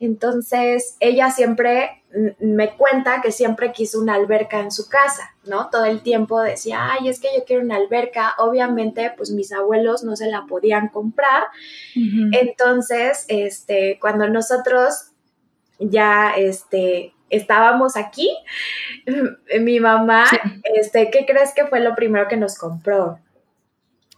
entonces, 0.00 0.96
ella 0.98 1.30
siempre 1.30 2.02
me 2.40 2.74
cuenta 2.76 3.20
que 3.20 3.30
siempre 3.30 3.70
quiso 3.70 4.00
una 4.00 4.14
alberca 4.14 4.60
en 4.60 4.70
su 4.70 4.88
casa, 4.88 5.34
¿no? 5.44 5.68
Todo 5.68 5.84
el 5.84 6.00
tiempo 6.00 6.40
decía, 6.40 6.90
ay, 6.90 7.08
es 7.08 7.20
que 7.20 7.28
yo 7.36 7.44
quiero 7.44 7.62
una 7.62 7.76
alberca. 7.76 8.34
Obviamente, 8.38 9.12
pues 9.14 9.30
mis 9.30 9.52
abuelos 9.52 10.02
no 10.02 10.16
se 10.16 10.28
la 10.28 10.46
podían 10.46 10.88
comprar. 10.88 11.44
Entonces, 12.32 13.26
este, 13.28 13.98
cuando 14.00 14.26
nosotros 14.26 15.10
ya, 15.78 16.32
este, 16.34 17.12
estábamos 17.30 17.96
aquí, 17.96 18.30
mi 19.60 19.80
mamá, 19.80 20.26
este, 20.74 21.10
¿qué 21.10 21.24
crees 21.26 21.54
que 21.54 21.66
fue 21.66 21.80
lo 21.80 21.94
primero 21.94 22.28
que 22.28 22.36
nos 22.36 22.58
compró? 22.58 23.18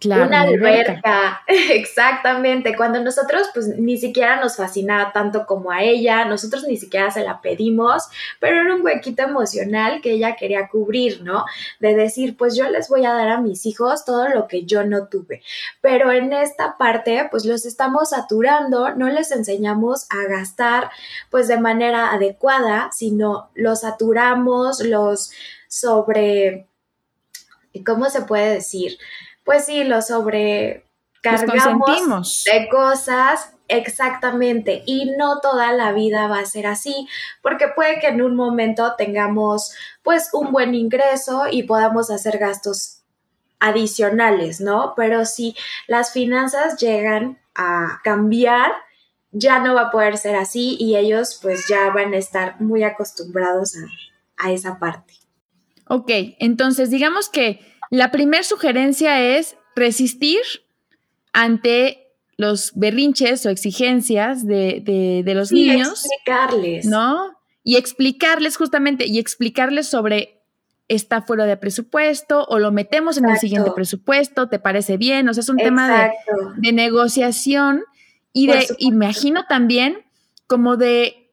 Una 0.05 0.41
alberca. 0.41 1.41
exactamente. 1.47 2.75
Cuando 2.75 3.01
nosotros, 3.01 3.49
pues 3.53 3.67
ni 3.67 3.97
siquiera 3.97 4.39
nos 4.39 4.57
fascinaba 4.57 5.11
tanto 5.11 5.45
como 5.45 5.71
a 5.71 5.83
ella, 5.83 6.25
nosotros 6.25 6.65
ni 6.67 6.77
siquiera 6.77 7.11
se 7.11 7.23
la 7.23 7.41
pedimos, 7.41 8.03
pero 8.39 8.61
era 8.61 8.75
un 8.75 8.83
huequito 8.83 9.23
emocional 9.23 10.01
que 10.01 10.11
ella 10.11 10.35
quería 10.35 10.67
cubrir, 10.67 11.21
¿no? 11.23 11.45
De 11.79 11.95
decir, 11.95 12.37
pues 12.37 12.55
yo 12.55 12.69
les 12.69 12.89
voy 12.89 13.05
a 13.05 13.13
dar 13.13 13.29
a 13.29 13.41
mis 13.41 13.65
hijos 13.65 14.05
todo 14.05 14.29
lo 14.29 14.47
que 14.47 14.65
yo 14.65 14.83
no 14.83 15.07
tuve. 15.07 15.41
Pero 15.81 16.11
en 16.11 16.33
esta 16.33 16.77
parte, 16.77 17.27
pues 17.31 17.45
los 17.45 17.65
estamos 17.65 18.09
saturando, 18.09 18.95
no 18.95 19.09
les 19.09 19.31
enseñamos 19.31 20.07
a 20.09 20.27
gastar, 20.27 20.89
pues 21.29 21.47
de 21.47 21.59
manera 21.59 22.11
adecuada, 22.11 22.89
sino 22.91 23.49
los 23.53 23.81
saturamos, 23.81 24.81
los 24.81 25.31
sobre. 25.67 26.67
¿Cómo 27.85 28.09
se 28.09 28.21
puede 28.21 28.53
decir? 28.53 28.97
Pues 29.43 29.65
sí, 29.65 29.83
lo 29.83 30.01
sobrecargamos 30.01 32.43
de 32.45 32.69
cosas 32.69 33.53
exactamente 33.67 34.83
y 34.85 35.11
no 35.17 35.39
toda 35.39 35.71
la 35.71 35.93
vida 35.93 36.27
va 36.27 36.39
a 36.39 36.45
ser 36.45 36.67
así 36.67 37.07
porque 37.41 37.67
puede 37.69 37.99
que 37.99 38.07
en 38.07 38.21
un 38.21 38.35
momento 38.35 38.95
tengamos 38.97 39.73
pues 40.03 40.29
un 40.33 40.51
buen 40.51 40.75
ingreso 40.75 41.45
y 41.49 41.63
podamos 41.63 42.11
hacer 42.11 42.37
gastos 42.37 42.99
adicionales, 43.59 44.59
¿no? 44.59 44.93
Pero 44.95 45.25
si 45.25 45.55
las 45.87 46.11
finanzas 46.11 46.77
llegan 46.77 47.39
a 47.55 48.01
cambiar, 48.03 48.73
ya 49.31 49.59
no 49.59 49.73
va 49.73 49.83
a 49.83 49.91
poder 49.91 50.17
ser 50.17 50.35
así 50.35 50.75
y 50.79 50.97
ellos 50.97 51.39
pues 51.41 51.67
ya 51.69 51.89
van 51.91 52.13
a 52.13 52.17
estar 52.17 52.59
muy 52.59 52.83
acostumbrados 52.83 53.75
a, 53.77 54.45
a 54.45 54.51
esa 54.51 54.79
parte. 54.79 55.13
Ok, 55.87 56.09
entonces 56.39 56.89
digamos 56.89 57.29
que 57.29 57.72
la 57.93 58.09
primera 58.09 58.41
sugerencia 58.41 59.21
es 59.21 59.55
resistir 59.75 60.41
ante 61.31 62.07
los 62.37 62.71
berrinches 62.73 63.45
o 63.45 63.51
exigencias 63.51 64.47
de, 64.47 65.23
los 65.27 65.51
niños. 65.51 66.03
Explicarles. 66.03 66.87
¿No? 66.87 67.37
Y 67.63 67.75
explicarles 67.75 68.57
justamente, 68.57 69.05
y 69.05 69.19
explicarles 69.19 69.87
sobre 69.87 70.41
está 70.87 71.21
fuera 71.21 71.45
de 71.45 71.55
presupuesto 71.55 72.45
o 72.49 72.57
lo 72.57 72.71
metemos 72.71 73.17
en 73.19 73.29
el 73.29 73.37
siguiente 73.37 73.69
presupuesto, 73.75 74.49
¿te 74.49 74.57
parece 74.57 74.97
bien? 74.97 75.29
O 75.29 75.33
sea, 75.35 75.41
es 75.41 75.49
un 75.49 75.57
tema 75.57 76.11
de, 76.57 76.71
negociación 76.71 77.83
y 78.33 78.47
de, 78.47 78.65
imagino 78.79 79.45
también 79.47 79.99
como 80.47 80.77
de, 80.77 81.31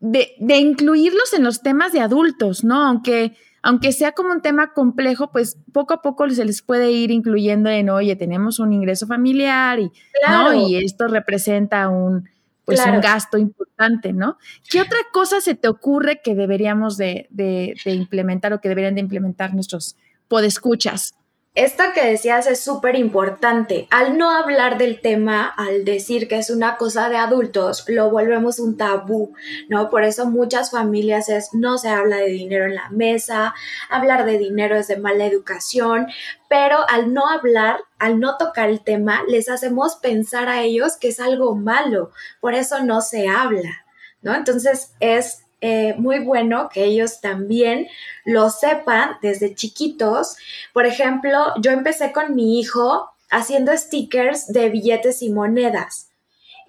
de, 0.00 0.34
de 0.40 0.56
incluirlos 0.56 1.32
en 1.34 1.44
los 1.44 1.62
temas 1.62 1.92
de 1.92 2.00
adultos, 2.00 2.64
¿no? 2.64 2.82
Aunque 2.84 3.36
aunque 3.62 3.92
sea 3.92 4.12
como 4.12 4.32
un 4.32 4.40
tema 4.40 4.72
complejo, 4.72 5.30
pues 5.30 5.58
poco 5.72 5.94
a 5.94 6.02
poco 6.02 6.28
se 6.30 6.44
les 6.44 6.62
puede 6.62 6.90
ir 6.90 7.10
incluyendo 7.10 7.68
en, 7.70 7.90
oye, 7.90 8.16
tenemos 8.16 8.58
un 8.58 8.72
ingreso 8.72 9.06
familiar 9.06 9.78
y, 9.78 9.92
¿no? 10.28 10.54
y 10.54 10.76
esto 10.76 11.08
representa 11.08 11.88
un, 11.88 12.28
pues 12.64 12.80
un 12.86 13.00
gasto 13.00 13.36
importante, 13.36 14.12
¿no? 14.12 14.38
¿Qué 14.68 14.80
otra 14.80 14.98
cosa 15.12 15.40
se 15.40 15.54
te 15.54 15.68
ocurre 15.68 16.20
que 16.22 16.34
deberíamos 16.34 16.96
de, 16.96 17.26
de, 17.30 17.74
de 17.84 17.92
implementar 17.92 18.52
o 18.52 18.60
que 18.60 18.68
deberían 18.68 18.94
de 18.94 19.00
implementar 19.00 19.54
nuestros 19.54 19.96
podescuchas? 20.28 21.14
Esto 21.54 21.82
que 21.94 22.06
decías 22.06 22.46
es 22.46 22.62
súper 22.62 22.94
importante. 22.94 23.88
Al 23.90 24.16
no 24.16 24.30
hablar 24.30 24.78
del 24.78 25.00
tema, 25.00 25.52
al 25.56 25.84
decir 25.84 26.28
que 26.28 26.38
es 26.38 26.48
una 26.48 26.76
cosa 26.76 27.08
de 27.08 27.16
adultos, 27.16 27.84
lo 27.88 28.08
volvemos 28.08 28.60
un 28.60 28.76
tabú, 28.76 29.34
¿no? 29.68 29.90
Por 29.90 30.04
eso 30.04 30.26
muchas 30.26 30.70
familias 30.70 31.28
es 31.28 31.52
no 31.52 31.76
se 31.76 31.88
habla 31.88 32.18
de 32.18 32.28
dinero 32.28 32.66
en 32.66 32.76
la 32.76 32.88
mesa, 32.90 33.52
hablar 33.88 34.26
de 34.26 34.38
dinero 34.38 34.76
es 34.76 34.86
de 34.86 34.98
mala 34.98 35.26
educación, 35.26 36.06
pero 36.48 36.88
al 36.88 37.12
no 37.12 37.28
hablar, 37.28 37.80
al 37.98 38.20
no 38.20 38.36
tocar 38.36 38.70
el 38.70 38.84
tema, 38.84 39.24
les 39.26 39.48
hacemos 39.48 39.96
pensar 39.96 40.48
a 40.48 40.62
ellos 40.62 40.96
que 40.96 41.08
es 41.08 41.18
algo 41.18 41.56
malo, 41.56 42.12
por 42.40 42.54
eso 42.54 42.84
no 42.84 43.00
se 43.00 43.28
habla, 43.28 43.84
¿no? 44.22 44.36
Entonces 44.36 44.92
es 45.00 45.44
eh, 45.60 45.94
muy 45.98 46.20
bueno 46.20 46.68
que 46.72 46.84
ellos 46.84 47.20
también 47.20 47.88
lo 48.24 48.50
sepan 48.50 49.16
desde 49.22 49.54
chiquitos. 49.54 50.36
Por 50.72 50.86
ejemplo, 50.86 51.52
yo 51.60 51.70
empecé 51.70 52.12
con 52.12 52.34
mi 52.34 52.60
hijo 52.60 53.10
haciendo 53.30 53.76
stickers 53.76 54.52
de 54.52 54.68
billetes 54.70 55.22
y 55.22 55.30
monedas 55.30 56.09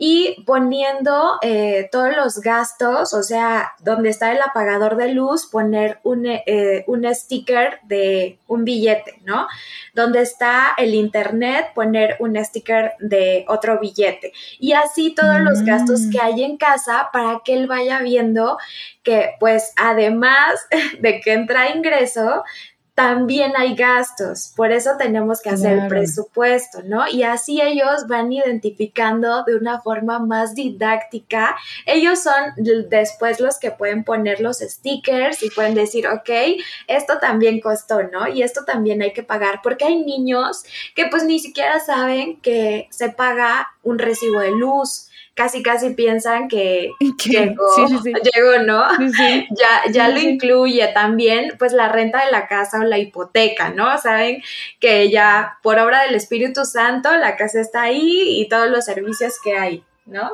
y 0.04 0.42
poniendo 0.48 1.38
eh, 1.44 1.88
todos 1.92 2.16
los 2.16 2.40
gastos, 2.40 3.14
o 3.14 3.22
sea, 3.22 3.74
donde 3.82 4.10
está 4.10 4.32
el 4.32 4.42
apagador 4.42 4.98
de 4.98 5.14
luz, 5.14 5.46
poner 5.46 6.00
un, 6.02 6.26
eh, 6.26 6.84
un, 6.88 7.06
sticker 7.14 7.78
de 7.84 8.40
un 8.48 8.66
billete, 8.66 9.20
¿no? 9.26 9.48
Donde 9.94 10.22
está 10.24 10.74
el 10.76 10.96
internet, 10.96 11.68
poner 11.76 12.16
un 12.20 12.36
sticker 12.44 12.94
de 12.98 13.46
otro 13.48 13.80
billete. 13.80 14.34
Y 14.58 14.74
así 14.74 15.14
todos 15.14 15.40
los 15.40 15.62
gastos 15.62 16.08
que 16.12 16.20
hay 16.20 16.46
en 16.46 16.58
casa 16.58 17.10
para 17.14 17.42
que 17.46 17.54
él 17.54 17.68
vaya 17.68 18.00
viendo 18.00 18.58
que, 19.04 19.36
pues, 19.40 19.72
además 19.76 20.66
de 21.00 21.22
que 21.22 21.34
entra 21.34 21.70
ingreso, 21.76 22.44
también 22.94 23.54
hay 23.56 23.76
gastos, 23.76 24.52
por 24.56 24.72
eso 24.72 24.92
tenemos 24.98 25.42
que 25.42 25.50
hacer 25.50 25.80
el 25.80 25.88
presupuesto, 25.88 26.82
¿no? 26.84 27.08
Y 27.08 27.24
así 27.24 27.62
ellos 27.62 28.06
van 28.08 28.32
identificando 28.34 29.44
de 29.46 29.56
una 29.56 29.82
forma 29.82 30.20
más 30.20 30.56
didáctica. 30.56 31.56
Ellos 31.86 32.22
son 32.22 32.54
después 32.90 33.40
los 33.40 33.60
que 33.60 33.72
pueden 33.72 34.04
poner 34.04 34.42
los 34.42 34.60
stickers 34.60 35.42
y 35.42 35.50
pueden 35.50 35.74
decir, 35.74 36.06
ok, 36.06 36.30
esto 36.88 37.18
también 37.20 37.62
costó, 37.62 38.04
¿no? 38.04 38.28
Y 38.28 38.44
esto 38.44 38.66
también 38.66 39.02
hay 39.02 39.14
que 39.14 39.24
pagar, 39.24 39.62
porque 39.64 39.86
hay 39.86 40.04
niños 40.04 40.64
que 40.94 41.08
pues 41.08 41.24
ni 41.24 41.40
siquiera 41.40 41.80
saben 41.80 42.42
que 42.42 42.88
se 42.92 43.10
paga 43.10 43.70
un 43.84 44.00
recibo 44.00 44.42
de 44.42 44.52
luz, 44.52 45.11
casi 45.34 45.64
casi 45.64 45.92
piensan 45.92 46.48
que 46.48 46.92
llegó, 47.26 47.66
llegó, 48.34 48.64
¿no? 48.66 48.84
ya, 49.52 49.92
ya 49.92 50.10
lo 50.10 50.20
incluye 50.20 50.88
también, 50.94 51.54
pues 51.58 51.74
la 51.74 51.90
renta 51.90 52.26
de 52.26 52.32
la 52.32 52.48
casa 52.48 52.80
o 52.80 52.84
la 52.84 52.98
hipoteca, 52.98 53.70
¿no? 53.70 53.98
Saben 53.98 54.42
que 54.80 55.10
ya 55.10 55.58
por 55.64 55.80
obra 55.80 56.04
del 56.04 56.16
Espíritu 56.16 56.66
Santo 56.66 57.16
la 57.18 57.36
casa 57.36 57.62
está 57.62 57.84
ahí 57.84 58.40
y 58.40 58.48
todos 58.50 58.70
los 58.70 58.86
servicios 58.86 59.36
que 59.44 59.58
hay, 59.58 59.84
¿no? 60.06 60.32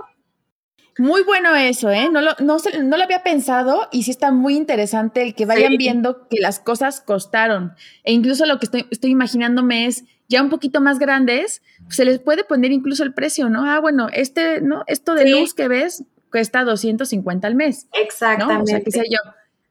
Muy 1.00 1.22
bueno 1.22 1.56
eso, 1.56 1.92
¿eh? 1.92 2.10
No 2.12 2.22
lo, 2.22 2.32
no, 2.40 2.58
no 2.84 2.98
lo 2.98 3.04
había 3.04 3.22
pensado 3.22 3.88
y 3.92 4.02
sí 4.02 4.10
está 4.10 4.32
muy 4.32 4.56
interesante 4.56 5.22
el 5.22 5.36
que 5.36 5.46
vayan 5.46 5.78
viendo 5.78 6.28
que 6.28 6.40
las 6.40 6.60
cosas 6.60 7.02
costaron. 7.02 7.74
E 8.04 8.14
incluso 8.14 8.48
lo 8.48 8.58
que 8.58 8.66
estoy, 8.66 8.88
estoy 8.90 9.12
imaginándome 9.12 9.86
es 9.86 10.06
ya 10.28 10.42
un 10.42 10.50
poquito 10.50 10.82
más 10.82 11.00
grandes, 11.00 11.62
se 11.90 12.06
les 12.06 12.20
puede 12.20 12.44
poner 12.44 12.72
incluso 12.72 13.04
el 13.04 13.14
precio, 13.14 13.50
¿no? 13.50 13.70
Ah, 13.70 13.80
bueno, 13.80 14.08
este, 14.12 14.62
¿no? 14.62 14.84
Esto 14.88 15.14
de 15.14 15.30
luz 15.30 15.54
que 15.54 15.68
ves 15.68 16.04
cuesta 16.32 16.64
250 16.64 17.48
al 17.48 17.56
mes. 17.56 17.88
Exactamente. 17.94 18.74
¿no? 18.74 18.80
O 18.86 18.92
sea, 18.92 19.04
yo, 19.10 19.20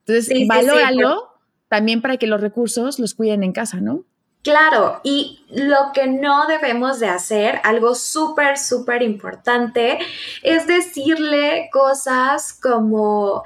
Entonces, 0.06 0.48
valóralo 0.48 1.28
también 1.68 2.00
para 2.00 2.16
que 2.16 2.26
los 2.26 2.40
recursos 2.40 2.98
los 2.98 3.14
cuiden 3.14 3.42
en 3.42 3.52
casa, 3.52 3.80
¿no? 3.80 4.04
Claro, 4.42 5.00
y 5.02 5.44
lo 5.48 5.90
que 5.92 6.06
no 6.06 6.46
debemos 6.46 7.00
de 7.00 7.08
hacer, 7.08 7.58
algo 7.64 7.96
súper, 7.96 8.58
súper 8.58 9.02
importante, 9.02 9.98
es 10.44 10.68
decirle 10.68 11.68
cosas 11.72 12.52
como, 12.52 13.42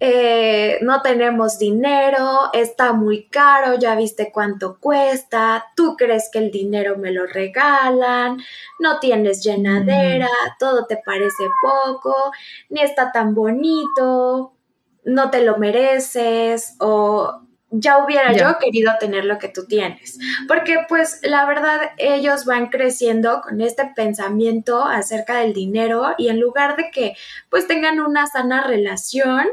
eh, 0.00 0.78
no 0.82 1.02
tenemos 1.02 1.58
dinero, 1.58 2.50
está 2.52 2.92
muy 2.92 3.28
caro, 3.28 3.78
ya 3.78 3.94
viste 3.94 4.30
cuánto 4.32 4.78
cuesta, 4.78 5.66
tú 5.76 5.96
crees 5.96 6.28
que 6.32 6.40
el 6.40 6.50
dinero 6.50 6.96
me 6.96 7.12
lo 7.12 7.26
regalan, 7.26 8.38
no 8.80 8.98
tienes 8.98 9.42
llenadera, 9.42 10.28
todo 10.58 10.86
te 10.86 10.96
parece 10.96 11.44
poco, 11.62 12.32
ni 12.68 12.80
está 12.80 13.12
tan 13.12 13.34
bonito, 13.34 14.52
no 15.04 15.30
te 15.30 15.42
lo 15.42 15.58
mereces 15.58 16.76
o 16.80 17.40
ya 17.76 18.04
hubiera 18.04 18.32
yo 18.32 18.58
querido 18.58 18.92
tener 19.00 19.24
lo 19.24 19.38
que 19.38 19.48
tú 19.48 19.66
tienes. 19.66 20.18
Porque 20.46 20.78
pues 20.88 21.20
la 21.22 21.44
verdad 21.46 21.80
ellos 21.98 22.44
van 22.44 22.68
creciendo 22.68 23.40
con 23.42 23.60
este 23.60 23.90
pensamiento 23.94 24.84
acerca 24.84 25.38
del 25.40 25.52
dinero 25.52 26.14
y 26.16 26.28
en 26.28 26.40
lugar 26.40 26.76
de 26.76 26.90
que 26.90 27.16
pues 27.50 27.66
tengan 27.66 28.00
una 28.00 28.26
sana 28.26 28.64
relación, 28.64 29.46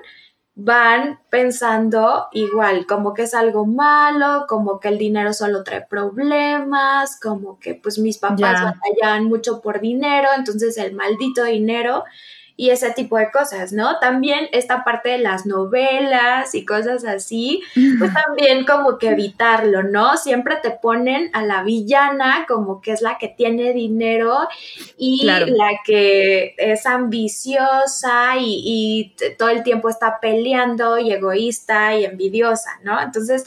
van 0.63 1.19
pensando 1.29 2.27
igual, 2.33 2.85
como 2.85 3.13
que 3.13 3.23
es 3.23 3.33
algo 3.33 3.65
malo, 3.65 4.45
como 4.47 4.79
que 4.79 4.89
el 4.89 4.97
dinero 4.99 5.33
solo 5.33 5.63
trae 5.63 5.81
problemas, 5.81 7.19
como 7.19 7.59
que 7.59 7.73
pues 7.73 7.97
mis 7.97 8.19
papás 8.19 8.61
batallan 8.63 9.25
mucho 9.25 9.59
por 9.61 9.81
dinero, 9.81 10.29
entonces 10.37 10.77
el 10.77 10.93
maldito 10.93 11.43
dinero 11.45 12.03
y 12.61 12.69
ese 12.69 12.91
tipo 12.91 13.17
de 13.17 13.31
cosas, 13.31 13.73
¿no? 13.73 13.97
También 13.97 14.47
esta 14.51 14.83
parte 14.83 15.09
de 15.09 15.17
las 15.17 15.47
novelas 15.47 16.53
y 16.53 16.63
cosas 16.63 17.03
así, 17.05 17.63
pues 17.97 18.11
también 18.23 18.65
como 18.65 18.99
que 18.99 19.07
evitarlo, 19.09 19.81
¿no? 19.81 20.15
Siempre 20.15 20.57
te 20.61 20.69
ponen 20.69 21.31
a 21.33 21.41
la 21.43 21.63
villana 21.63 22.45
como 22.47 22.79
que 22.79 22.91
es 22.91 23.01
la 23.01 23.17
que 23.17 23.29
tiene 23.29 23.73
dinero 23.73 24.47
y 24.95 25.25
la 25.25 25.71
que 25.83 26.53
es 26.59 26.85
ambiciosa 26.85 28.35
y, 28.39 29.15
todo 29.39 29.49
el 29.49 29.63
tiempo 29.63 29.89
está 29.89 30.19
peleando 30.21 30.99
y 30.99 31.11
egoísta 31.11 31.95
y 31.95 32.05
envidiosa, 32.05 32.79
¿no? 32.83 33.01
Entonces, 33.01 33.43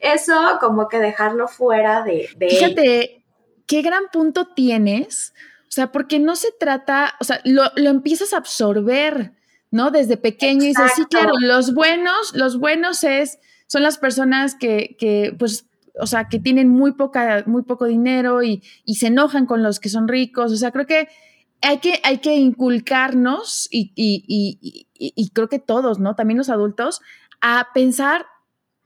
eso 0.00 0.56
como 0.60 0.88
que 0.88 0.98
dejarlo 0.98 1.46
fuera 1.46 2.00
de... 2.00 2.30
de 2.38 2.48
Fíjate, 2.48 3.22
qué 3.66 3.82
gran 3.82 4.04
punto 4.10 4.46
tienes 4.46 5.34
sea, 5.76 5.92
porque 5.92 6.18
no 6.18 6.36
se 6.36 6.48
trata, 6.58 7.14
o 7.20 7.24
sea, 7.24 7.40
lo, 7.44 7.70
empiezas 7.76 8.32
a 8.32 8.38
absorber, 8.38 9.34
¿no? 9.70 9.90
Desde 9.90 10.16
pequeño 10.16 10.64
y 10.64 10.68
dices, 10.68 10.92
sí, 10.96 11.04
claro, 11.04 11.32
los 11.38 11.74
buenos, 11.74 12.34
los 12.34 12.58
buenos 12.58 13.04
es, 13.04 13.38
son 13.66 13.82
las 13.82 13.98
personas 13.98 14.54
que, 14.54 14.96
que 14.98 15.36
pues, 15.38 15.66
o 16.00 16.06
sea, 16.06 16.28
que 16.28 16.38
tienen 16.38 16.70
muy, 16.70 16.92
poca, 16.92 17.44
muy 17.46 17.62
poco 17.62 17.84
dinero 17.84 18.42
y, 18.42 18.62
y, 18.86 18.94
se 18.94 19.08
enojan 19.08 19.44
con 19.44 19.62
los 19.62 19.78
que 19.78 19.90
son 19.90 20.08
ricos. 20.08 20.50
O 20.50 20.56
sea, 20.56 20.70
creo 20.70 20.86
que 20.86 21.08
hay 21.60 21.78
que, 21.78 22.00
hay 22.04 22.18
que 22.18 22.36
inculcarnos 22.36 23.68
y, 23.70 23.92
y, 23.94 24.86
y 24.94 25.30
creo 25.30 25.50
que 25.50 25.58
todos, 25.58 25.98
¿no? 25.98 26.14
También 26.14 26.38
los 26.38 26.48
adultos, 26.48 27.02
a 27.42 27.68
pensar 27.74 28.26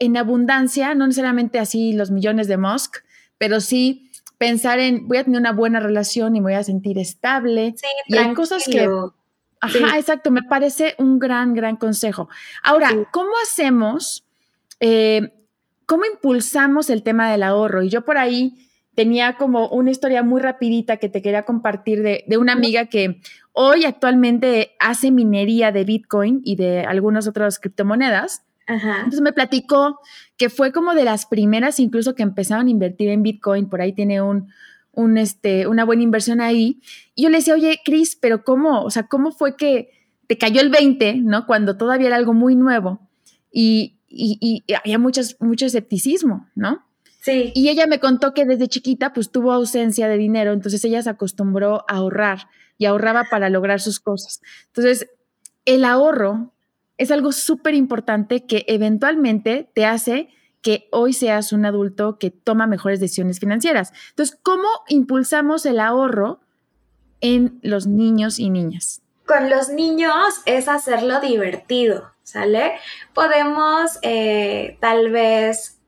en 0.00 0.16
abundancia, 0.16 0.94
no 0.96 1.06
necesariamente 1.06 1.60
así 1.60 1.92
los 1.92 2.10
millones 2.10 2.48
de 2.48 2.56
Musk, 2.56 2.96
pero 3.38 3.60
sí 3.60 4.09
pensar 4.40 4.78
en 4.78 5.06
voy 5.06 5.18
a 5.18 5.24
tener 5.24 5.38
una 5.38 5.52
buena 5.52 5.80
relación 5.80 6.34
y 6.34 6.40
me 6.40 6.44
voy 6.44 6.54
a 6.54 6.64
sentir 6.64 6.96
estable. 6.96 7.74
Sí, 7.76 7.86
y 8.06 8.16
hay 8.16 8.32
cosas 8.32 8.64
que... 8.64 8.88
Ajá, 9.60 9.98
exacto, 9.98 10.30
me 10.30 10.42
parece 10.42 10.94
un 10.96 11.18
gran, 11.18 11.52
gran 11.52 11.76
consejo. 11.76 12.30
Ahora, 12.62 12.88
¿cómo 13.12 13.32
hacemos, 13.42 14.24
eh, 14.80 15.34
cómo 15.84 16.06
impulsamos 16.10 16.88
el 16.88 17.02
tema 17.02 17.30
del 17.30 17.42
ahorro? 17.42 17.82
Y 17.82 17.90
yo 17.90 18.06
por 18.06 18.16
ahí 18.16 18.66
tenía 18.94 19.36
como 19.36 19.68
una 19.68 19.90
historia 19.90 20.22
muy 20.22 20.40
rapidita 20.40 20.96
que 20.96 21.10
te 21.10 21.20
quería 21.20 21.42
compartir 21.42 22.02
de, 22.02 22.24
de 22.26 22.38
una 22.38 22.54
amiga 22.54 22.86
que 22.86 23.20
hoy 23.52 23.84
actualmente 23.84 24.70
hace 24.78 25.10
minería 25.10 25.70
de 25.70 25.84
Bitcoin 25.84 26.40
y 26.46 26.56
de 26.56 26.86
algunas 26.86 27.28
otras 27.28 27.58
criptomonedas. 27.58 28.46
Entonces 28.70 29.20
me 29.20 29.32
platicó 29.32 30.00
que 30.36 30.48
fue 30.48 30.72
como 30.72 30.94
de 30.94 31.04
las 31.04 31.26
primeras 31.26 31.80
incluso 31.80 32.14
que 32.14 32.22
empezaron 32.22 32.66
a 32.66 32.70
invertir 32.70 33.08
en 33.08 33.22
Bitcoin, 33.22 33.68
por 33.68 33.80
ahí 33.80 33.92
tiene 33.92 34.22
un, 34.22 34.48
un 34.92 35.18
este, 35.18 35.66
una 35.66 35.84
buena 35.84 36.02
inversión 36.02 36.40
ahí. 36.40 36.80
Y 37.14 37.24
yo 37.24 37.30
le 37.30 37.38
decía, 37.38 37.54
oye, 37.54 37.80
Cris, 37.84 38.16
pero 38.16 38.44
¿cómo? 38.44 38.82
O 38.82 38.90
sea, 38.90 39.04
¿cómo 39.04 39.32
fue 39.32 39.56
que 39.56 39.90
te 40.26 40.38
cayó 40.38 40.60
el 40.60 40.70
20, 40.70 41.16
¿no? 41.16 41.46
Cuando 41.46 41.76
todavía 41.76 42.06
era 42.06 42.16
algo 42.16 42.32
muy 42.32 42.54
nuevo 42.54 43.00
y, 43.50 43.98
y, 44.08 44.62
y 44.66 44.74
había 44.74 44.98
muchas, 44.98 45.36
mucho 45.40 45.66
escepticismo, 45.66 46.48
¿no? 46.54 46.84
Sí. 47.22 47.52
Y 47.54 47.68
ella 47.68 47.86
me 47.86 48.00
contó 48.00 48.32
que 48.32 48.46
desde 48.46 48.68
chiquita 48.68 49.12
pues 49.12 49.30
tuvo 49.30 49.52
ausencia 49.52 50.08
de 50.08 50.16
dinero, 50.16 50.52
entonces 50.52 50.84
ella 50.84 51.02
se 51.02 51.10
acostumbró 51.10 51.84
a 51.88 51.96
ahorrar 51.96 52.48
y 52.78 52.86
ahorraba 52.86 53.24
para 53.30 53.50
lograr 53.50 53.80
sus 53.80 54.00
cosas. 54.00 54.40
Entonces, 54.68 55.06
el 55.66 55.84
ahorro 55.84 56.54
es 57.00 57.10
algo 57.10 57.32
súper 57.32 57.74
importante 57.74 58.44
que 58.44 58.66
eventualmente 58.68 59.70
te 59.74 59.86
hace 59.86 60.28
que 60.60 60.86
hoy 60.92 61.14
seas 61.14 61.50
un 61.54 61.64
adulto 61.64 62.18
que 62.18 62.30
toma 62.30 62.66
mejores 62.66 63.00
decisiones 63.00 63.40
financieras. 63.40 63.94
Entonces, 64.10 64.38
¿cómo 64.42 64.68
impulsamos 64.86 65.64
el 65.64 65.80
ahorro 65.80 66.40
en 67.22 67.58
los 67.62 67.86
niños 67.86 68.38
y 68.38 68.50
niñas? 68.50 69.00
Con 69.24 69.48
los 69.48 69.70
niños 69.70 70.42
es 70.44 70.68
hacerlo 70.68 71.20
divertido, 71.20 72.10
¿sale? 72.22 72.72
Podemos 73.14 73.98
eh, 74.02 74.76
tal 74.82 75.10
vez 75.10 75.78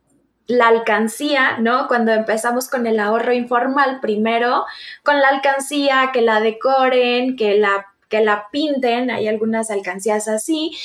la 0.46 0.68
alcancía, 0.68 1.58
¿no? 1.58 1.88
Cuando 1.88 2.12
empezamos 2.12 2.70
con 2.70 2.86
el 2.86 2.98
ahorro 2.98 3.34
informal, 3.34 4.00
primero 4.00 4.64
con 5.02 5.20
la 5.20 5.28
alcancía, 5.28 6.08
que 6.14 6.22
la 6.22 6.40
decoren, 6.40 7.36
que 7.36 7.58
la 7.58 7.91
que 8.12 8.20
la 8.20 8.48
pinten, 8.52 9.10
hay 9.10 9.26
algunas 9.26 9.70
alcancías 9.70 10.28
así, 10.28 10.76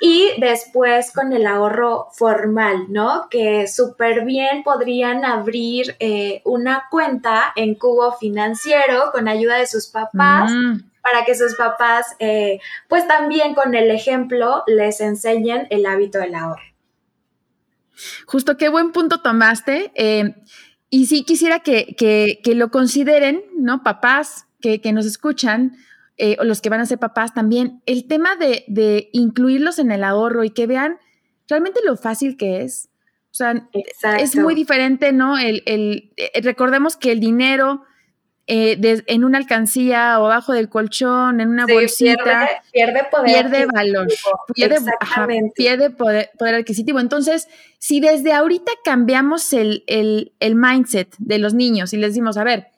y 0.00 0.30
después 0.38 1.12
con 1.12 1.32
el 1.32 1.46
ahorro 1.46 2.08
formal, 2.10 2.86
¿no? 2.88 3.28
Que 3.30 3.68
súper 3.68 4.24
bien 4.24 4.64
podrían 4.64 5.24
abrir 5.24 5.94
eh, 6.00 6.42
una 6.44 6.86
cuenta 6.90 7.52
en 7.54 7.76
Cubo 7.76 8.14
Financiero 8.18 9.12
con 9.12 9.28
ayuda 9.28 9.58
de 9.58 9.68
sus 9.68 9.86
papás. 9.86 10.50
Mm. 10.50 10.90
para 11.02 11.24
que 11.24 11.34
sus 11.34 11.56
papás, 11.56 12.06
eh, 12.20 12.60
pues 12.88 13.08
también 13.08 13.54
con 13.54 13.74
el 13.74 13.90
ejemplo, 13.90 14.62
les 14.68 15.00
enseñen 15.00 15.66
el 15.70 15.84
hábito 15.84 16.18
del 16.18 16.36
ahorro. 16.36 16.62
Justo 18.26 18.56
qué 18.56 18.68
buen 18.68 18.92
punto 18.92 19.20
tomaste. 19.20 19.90
Eh, 19.96 20.36
y 20.90 21.06
sí 21.06 21.24
quisiera 21.24 21.58
que, 21.58 21.96
que, 21.96 22.54
lo 22.54 22.70
consideren, 22.70 23.42
¿no? 23.56 23.82
Papás 23.82 24.46
que, 24.60 24.80
que 24.80 24.92
nos 24.92 25.06
escuchan, 25.06 25.76
eh, 26.18 26.36
o 26.38 26.44
los 26.44 26.60
que 26.60 26.68
van 26.68 26.80
a 26.80 26.86
ser 26.86 26.98
papás 26.98 27.34
también, 27.34 27.82
el 27.86 28.06
tema 28.06 28.36
de, 28.36 29.08
incluirlos 29.12 29.78
en 29.78 29.90
el 29.92 30.04
ahorro 30.04 30.44
y 30.44 30.50
que 30.50 30.66
vean 30.66 30.98
realmente 31.48 31.80
lo 31.84 31.96
fácil 31.96 32.36
que 32.36 32.62
es. 32.62 32.88
O 33.30 33.34
sea, 33.34 33.68
es 34.18 34.36
muy 34.36 34.54
diferente, 34.54 35.12
¿no? 35.12 35.38
El, 35.38 35.62
el, 35.64 36.12
eh, 36.18 36.40
recordemos 36.42 36.96
que 36.96 37.12
el 37.12 37.20
dinero 37.20 37.82
eh, 38.48 39.02
en 39.06 39.24
una 39.24 39.38
alcancía 39.38 40.18
o 40.18 40.26
abajo 40.26 40.52
del 40.52 40.68
colchón, 40.68 41.40
en 41.40 41.48
una 41.48 41.64
bolsita, 41.64 42.48
pierde, 42.72 43.04
poder 43.10 43.48
pierde 43.48 43.66
valor, 43.66 44.08
pierde, 44.52 44.78
pierde 45.54 45.90
poder, 45.90 46.30
poder, 46.36 46.56
adquisitivo. 46.56 46.98
Entonces, 46.98 47.48
si 47.78 48.00
desde 48.00 48.32
ahorita 48.32 48.72
cambiamos 48.84 49.52
el, 49.52 49.84
el 49.86 50.54
mindset 50.56 51.14
de 51.18 51.38
los 51.38 51.54
niños 51.54 51.92
y 51.92 51.98
les 51.98 52.10
decimos, 52.10 52.36
a 52.36 52.44
ver, 52.44 52.71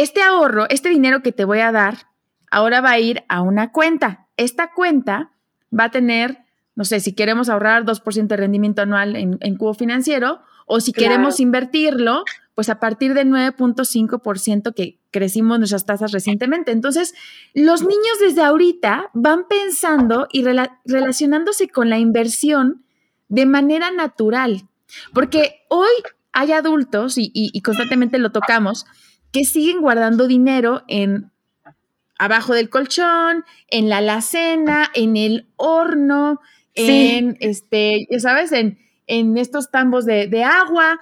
este 0.00 0.22
ahorro, 0.22 0.66
este 0.68 0.88
dinero 0.88 1.22
que 1.22 1.32
te 1.32 1.44
voy 1.44 1.60
a 1.60 1.72
dar, 1.72 2.08
ahora 2.50 2.80
va 2.80 2.90
a 2.90 2.98
ir 2.98 3.24
a 3.28 3.42
una 3.42 3.72
cuenta. 3.72 4.26
Esta 4.36 4.72
cuenta 4.72 5.32
va 5.76 5.84
a 5.84 5.90
tener, 5.90 6.38
no 6.74 6.84
sé, 6.84 7.00
si 7.00 7.12
queremos 7.12 7.48
ahorrar 7.48 7.84
2% 7.84 8.26
de 8.26 8.36
rendimiento 8.36 8.82
anual 8.82 9.16
en, 9.16 9.56
cubo 9.56 9.74
financiero 9.74 10.40
o 10.66 10.80
si 10.80 10.92
queremos 10.92 11.38
invertirlo, 11.38 12.24
pues 12.54 12.68
a 12.70 12.80
partir 12.80 13.14
del 13.14 13.28
9.5% 13.28 14.74
que 14.74 14.98
crecimos 15.10 15.58
nuestras 15.58 15.86
tasas 15.86 16.10
recientemente. 16.12 16.72
Entonces, 16.72 17.14
los 17.54 17.82
niños 17.82 18.18
desde 18.20 18.42
ahorita 18.42 19.10
van 19.14 19.46
pensando 19.48 20.26
y 20.32 20.44
relacionándose 20.44 21.68
con 21.68 21.88
la 21.88 21.98
inversión 21.98 22.84
de 23.28 23.46
manera 23.46 23.90
natural, 23.92 24.68
porque 25.12 25.66
hoy 25.68 25.90
hay 26.32 26.52
adultos, 26.52 27.14
y 27.16 27.60
constantemente 27.62 28.18
lo 28.18 28.30
tocamos, 28.30 28.86
que 29.36 29.44
siguen 29.44 29.82
guardando 29.82 30.28
dinero 30.28 30.82
en 30.88 31.30
abajo 32.18 32.54
del 32.54 32.70
colchón, 32.70 33.44
en 33.68 33.90
la 33.90 33.98
alacena, 33.98 34.88
en 34.94 35.18
el 35.18 35.46
horno, 35.56 36.40
en 36.72 37.36
este, 37.40 38.06
ya 38.10 38.18
sabes, 38.18 38.50
en, 38.52 38.78
en 39.06 39.36
estos 39.36 39.70
tambos 39.70 40.06
de, 40.06 40.26
de, 40.26 40.42
agua. 40.42 41.00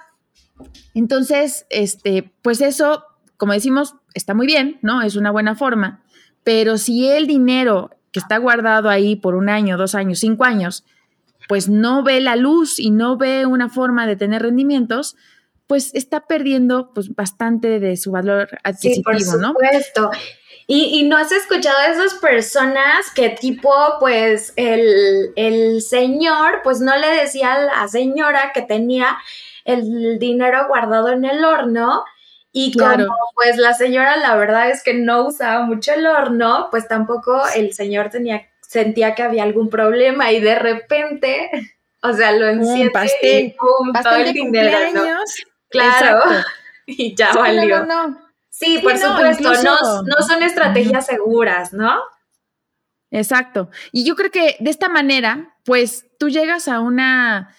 Entonces, 0.93 1.65
este, 1.69 2.29
pues 2.41 2.59
eso, 2.59 3.05
como 3.37 3.53
decimos, 3.53 3.95
está 4.13 4.33
muy 4.33 4.47
bien, 4.47 4.79
¿no? 4.81 5.01
Es 5.01 5.15
una 5.15 5.31
buena 5.31 5.55
forma. 5.55 6.03
Pero 6.43 6.77
si 6.77 7.07
el 7.07 7.27
dinero 7.27 7.91
que 8.11 8.19
está 8.19 8.35
guardado 8.35 8.89
ahí 8.89 9.15
por 9.15 9.35
un 9.35 9.47
año, 9.47 9.77
dos 9.77 9.95
años, 9.95 10.19
cinco 10.19 10.43
años, 10.43 10.83
pues 11.47 11.69
no 11.69 12.03
ve 12.03 12.19
la 12.19 12.35
luz 12.35 12.79
y 12.79 12.91
no 12.91 13.15
ve 13.15 13.45
una 13.45 13.69
forma 13.69 14.05
de 14.05 14.17
tener 14.17 14.41
rendimientos, 14.41 15.15
pues 15.67 15.93
está 15.93 16.27
perdiendo 16.27 16.91
pues 16.93 17.13
bastante 17.13 17.79
de 17.79 17.97
su 17.97 18.11
valor 18.11 18.49
adquisitivo, 18.63 19.17
sí, 19.17 19.25
por 19.25 19.41
supuesto. 19.41 20.11
Y, 20.67 21.03
no 21.03 21.17
has 21.17 21.31
escuchado 21.31 21.77
a 21.77 21.91
esas 21.91 22.15
personas 22.15 23.11
que 23.13 23.29
tipo, 23.29 23.71
pues 23.99 24.51
el, 24.55 25.31
el 25.35 25.83
señor, 25.83 26.61
pues 26.63 26.79
no 26.79 26.97
le 26.97 27.07
decía 27.07 27.53
a 27.53 27.61
la 27.61 27.87
señora 27.87 28.51
que 28.51 28.63
tenía 28.63 29.15
el 29.63 30.17
dinero 30.17 30.67
guardado 30.67 31.11
en 31.11 31.23
el 31.23 31.45
horno 31.45 32.03
y 32.51 32.71
como 32.73 33.05
pues 33.35 33.57
la 33.57 33.73
señora 33.73 34.15
la 34.15 34.35
verdad 34.35 34.69
es 34.69 34.81
que 34.81 34.93
no 34.93 35.27
usaba 35.27 35.65
mucho 35.65 35.93
el 35.93 36.07
horno, 36.07 36.69
pues 36.71 36.87
tampoco 36.87 37.43
el 37.55 37.73
señor 37.73 38.09
tenía 38.09 38.47
sentía 38.61 39.13
que 39.13 39.23
había 39.23 39.43
algún 39.43 39.69
problema 39.69 40.31
y 40.31 40.39
de 40.39 40.55
repente, 40.55 41.49
o 42.01 42.13
sea, 42.13 42.31
lo 42.31 42.47
enciende 42.47 42.91
pastel, 42.91 43.47
y 43.47 43.55
todo 44.03 44.15
el 44.15 44.33
dinero, 44.33 44.77
Claro. 45.77 46.23
Y 46.87 47.15
ya 47.15 47.33
valió. 47.33 47.83
No, 47.83 48.15
Sí, 48.51 48.77
por 48.83 48.95
supuesto, 48.95 49.51
no, 49.63 50.03
no, 50.03 50.27
son 50.27 50.43
estrategias 50.43 51.07
seguras, 51.07 51.73
¿no? 51.73 51.95
Exacto. 53.09 53.71
Y 53.91 54.05
yo 54.05 54.15
creo 54.15 54.29
que 54.29 54.55
de 54.59 54.69
esta 54.69 54.87
manera, 54.87 55.55
pues 55.65 56.05
tú 56.19 56.29
llegas 56.29 56.67
a 56.67 56.79
una, 56.79 57.55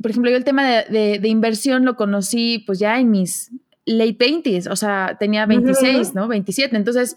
por 0.00 0.12
ejemplo, 0.12 0.30
yo 0.30 0.36
el 0.36 0.44
tema 0.44 0.64
de, 0.64 1.18
de 1.18 1.28
inversión 1.28 1.84
lo 1.84 1.96
conocí 1.96 2.62
pues 2.66 2.78
ya 2.78 3.00
en 3.00 3.10
mis 3.10 3.50
late 3.88 4.18
20s, 4.18 4.70
o 4.70 4.76
sea, 4.76 5.16
tenía 5.18 5.46
26, 5.46 6.14
¿no? 6.14 6.28
27. 6.28 6.76
Entonces, 6.76 7.16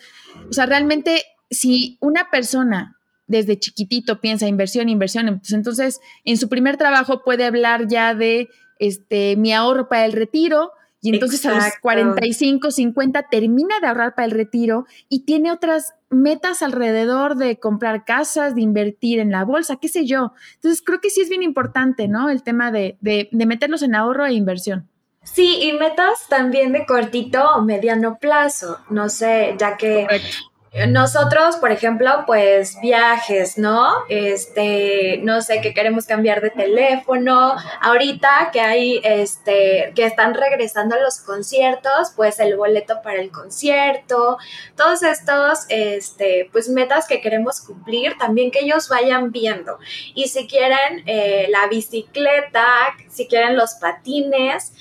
o 0.50 0.54
sea, 0.54 0.66
realmente 0.66 1.24
si 1.50 1.98
una 2.00 2.30
persona 2.30 2.98
desde 3.28 3.60
chiquitito 3.60 4.20
piensa 4.20 4.48
inversión, 4.48 4.90
inversión, 4.90 5.40
pues 5.40 5.52
entonces 5.52 6.00
en 6.24 6.38
su 6.38 6.50
primer 6.50 6.78
trabajo 6.78 7.24
puede 7.24 7.46
hablar 7.46 7.88
ya 7.88 8.16
de 8.16 8.50
este 8.82 9.36
mi 9.38 9.54
ahorro 9.54 9.88
para 9.88 10.06
el 10.06 10.12
retiro, 10.12 10.72
y 11.02 11.14
entonces 11.14 11.44
a 11.48 11.56
los 11.56 11.64
45, 11.82 12.70
50 12.70 13.24
termina 13.30 13.80
de 13.80 13.88
ahorrar 13.88 14.14
para 14.14 14.26
el 14.26 14.32
retiro 14.32 14.86
y 15.10 15.26
tiene 15.26 15.52
otras 15.52 15.96
metas 16.12 16.62
alrededor 16.62 17.38
de 17.38 17.58
comprar 17.58 18.06
casas, 18.06 18.54
de 18.54 18.62
invertir 18.62 19.20
en 19.20 19.32
la 19.32 19.44
bolsa, 19.44 19.78
qué 19.78 19.88
sé 19.88 20.06
yo. 20.06 20.34
Entonces 20.56 20.84
creo 20.86 21.02
que 21.02 21.10
sí 21.10 21.22
es 21.22 21.30
bien 21.30 21.42
importante, 21.42 22.08
¿no? 22.08 22.30
El 22.30 22.44
tema 22.44 22.72
de, 22.72 22.98
de, 23.02 23.30
de 23.32 23.46
meterlos 23.48 23.82
en 23.82 23.96
ahorro 23.96 24.28
e 24.28 24.34
inversión. 24.34 24.88
Sí, 25.24 25.60
y 25.62 25.74
metas 25.74 26.28
también 26.30 26.72
de 26.72 26.86
cortito 26.86 27.44
o 27.56 27.62
mediano 27.62 28.18
plazo, 28.20 28.80
no 28.90 29.10
sé, 29.10 29.56
ya 29.58 29.78
que 29.78 30.08
nosotros, 30.88 31.58
por 31.58 31.74
ejemplo, 31.74 32.24
pues 32.26 32.80
viajes, 32.80 33.58
¿no? 33.58 33.92
Este, 34.08 35.20
no 35.22 35.42
sé, 35.42 35.60
que 35.60 35.74
queremos 35.74 36.06
cambiar 36.06 36.40
de 36.40 36.50
teléfono. 36.50 37.58
Ahorita 37.82 38.52
que 38.54 38.62
hay, 38.62 39.02
este, 39.04 39.92
que 39.96 40.06
están 40.06 40.34
regresando 40.34 40.96
a 40.96 41.02
los 41.02 41.20
conciertos, 41.20 42.14
pues 42.16 42.40
el 42.40 42.56
boleto 42.56 43.02
para 43.04 43.20
el 43.20 43.32
concierto, 43.32 44.38
todos 44.78 45.04
estos, 45.04 45.66
este, 45.68 46.50
pues 46.54 46.70
metas 46.70 47.06
que 47.06 47.20
queremos 47.20 47.60
cumplir, 47.60 48.18
también 48.18 48.50
que 48.50 48.60
ellos 48.60 48.88
vayan 48.88 49.34
viendo. 49.34 49.78
Y 50.16 50.30
si 50.30 50.48
quieren 50.48 51.04
eh, 51.06 51.48
la 51.50 51.68
bicicleta, 51.68 52.66
si 53.10 53.28
quieren 53.28 53.58
los 53.58 53.74
patines, 53.74 54.72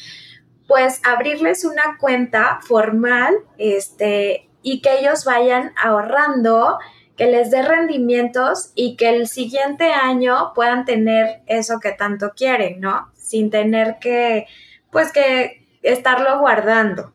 pues 0.68 1.00
abrirles 1.02 1.64
una 1.64 1.96
cuenta 1.98 2.60
formal, 2.62 3.34
este, 3.58 4.49
y 4.62 4.80
que 4.80 5.00
ellos 5.00 5.24
vayan 5.24 5.72
ahorrando, 5.82 6.78
que 7.16 7.26
les 7.26 7.50
dé 7.50 7.62
rendimientos 7.62 8.72
y 8.74 8.96
que 8.96 9.10
el 9.10 9.28
siguiente 9.28 9.92
año 9.92 10.52
puedan 10.54 10.84
tener 10.84 11.42
eso 11.46 11.80
que 11.80 11.92
tanto 11.92 12.32
quieren, 12.36 12.80
¿no? 12.80 13.10
Sin 13.14 13.50
tener 13.50 13.98
que, 14.00 14.46
pues 14.90 15.12
que 15.12 15.66
estarlo 15.82 16.40
guardando. 16.40 17.12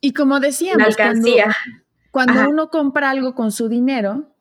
Y 0.00 0.12
como 0.12 0.40
decíamos, 0.40 0.96
cuando, 0.96 1.28
cuando 2.10 2.48
uno 2.48 2.70
compra 2.70 3.10
algo 3.10 3.34
con 3.34 3.50
su 3.50 3.68
dinero, 3.68 4.35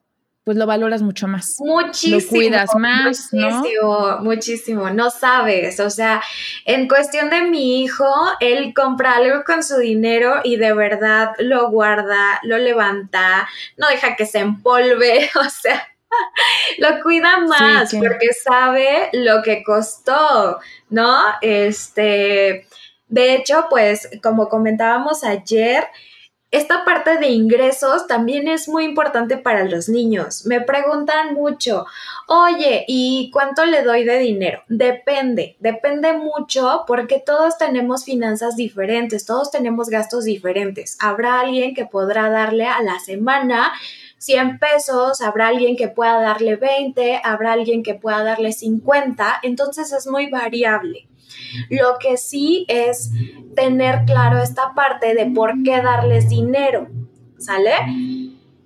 pues 0.45 0.57
lo 0.57 0.67
valoras 0.67 1.01
mucho 1.01 1.27
más. 1.27 1.55
Muchísimo. 1.59 2.19
Lo 2.21 2.27
cuidas 2.27 2.75
más, 2.75 3.33
muchísimo, 3.33 4.17
Muchísimo, 4.21 4.89
no 4.91 5.09
sabes. 5.09 5.79
O 5.79 5.89
sea, 5.89 6.21
en 6.65 6.87
cuestión 6.87 7.31
de 7.31 7.41
mi 7.41 7.81
hijo, 7.81 8.05
él 8.39 8.71
compra 8.75 9.15
algo 9.15 9.43
con 9.43 9.63
su 9.63 9.77
dinero 9.77 10.41
y 10.43 10.57
de 10.57 10.71
verdad 10.73 11.31
lo 11.39 11.71
guarda, 11.71 12.39
lo 12.43 12.59
levanta, 12.59 13.49
no 13.75 13.87
deja 13.87 14.15
que 14.15 14.27
se 14.27 14.37
empolve, 14.37 15.31
o 15.35 15.49
sea, 15.49 15.87
lo 16.77 17.01
cuida 17.01 17.39
más 17.39 17.91
porque 17.95 18.31
sabe 18.31 19.09
lo 19.13 19.41
que 19.41 19.63
costó, 19.63 20.59
¿no? 20.91 21.21
Este, 21.41 22.67
de 23.07 23.33
hecho, 23.33 23.65
pues 23.67 24.09
como 24.21 24.47
comentábamos 24.47 25.23
ayer, 25.23 25.87
esta 26.51 26.85
parte 26.85 27.17
de 27.17 27.27
ingresos 27.29 28.07
también 28.07 28.47
es 28.47 28.69
muy 28.69 28.85
importante 28.85 29.37
para 29.37 29.65
los 29.65 29.89
niños. 29.89 30.45
Me 30.45 30.61
preguntan 30.61 31.33
mucho, 31.33 31.85
oye, 32.27 32.85
¿y 32.87 33.29
cuánto 33.33 33.65
le 33.65 33.83
doy 33.83 34.05
de 34.05 34.19
dinero? 34.19 34.63
Depende, 34.69 35.57
depende 35.59 36.13
mucho 36.13 36.85
porque 36.87 37.19
todos 37.19 37.57
tenemos 37.57 38.05
finanzas 38.05 38.55
diferentes, 38.55 39.25
todos 39.25 39.51
tenemos 39.51 39.89
gastos 39.89 40.23
diferentes. 40.23 40.97
Habrá 41.01 41.41
alguien 41.41 41.73
que 41.73 41.85
podrá 41.85 42.29
darle 42.29 42.67
a 42.67 42.81
la 42.81 42.99
semana 42.99 43.73
100 44.19 44.59
pesos, 44.59 45.21
habrá 45.21 45.49
alguien 45.49 45.75
que 45.75 45.87
pueda 45.87 46.21
darle 46.21 46.55
20, 46.55 47.21
habrá 47.23 47.53
alguien 47.53 47.83
que 47.83 47.95
pueda 47.95 48.23
darle 48.23 48.53
50, 48.53 49.39
entonces 49.43 49.91
es 49.91 50.07
muy 50.07 50.29
variable. 50.29 51.07
Lo 51.69 51.97
que 51.99 52.17
sí 52.17 52.65
es 52.67 53.11
tener 53.55 54.05
claro 54.05 54.39
esta 54.39 54.73
parte 54.73 55.13
de 55.15 55.27
por 55.27 55.63
qué 55.63 55.81
darles 55.81 56.29
dinero, 56.29 56.87
¿sale? 57.37 57.73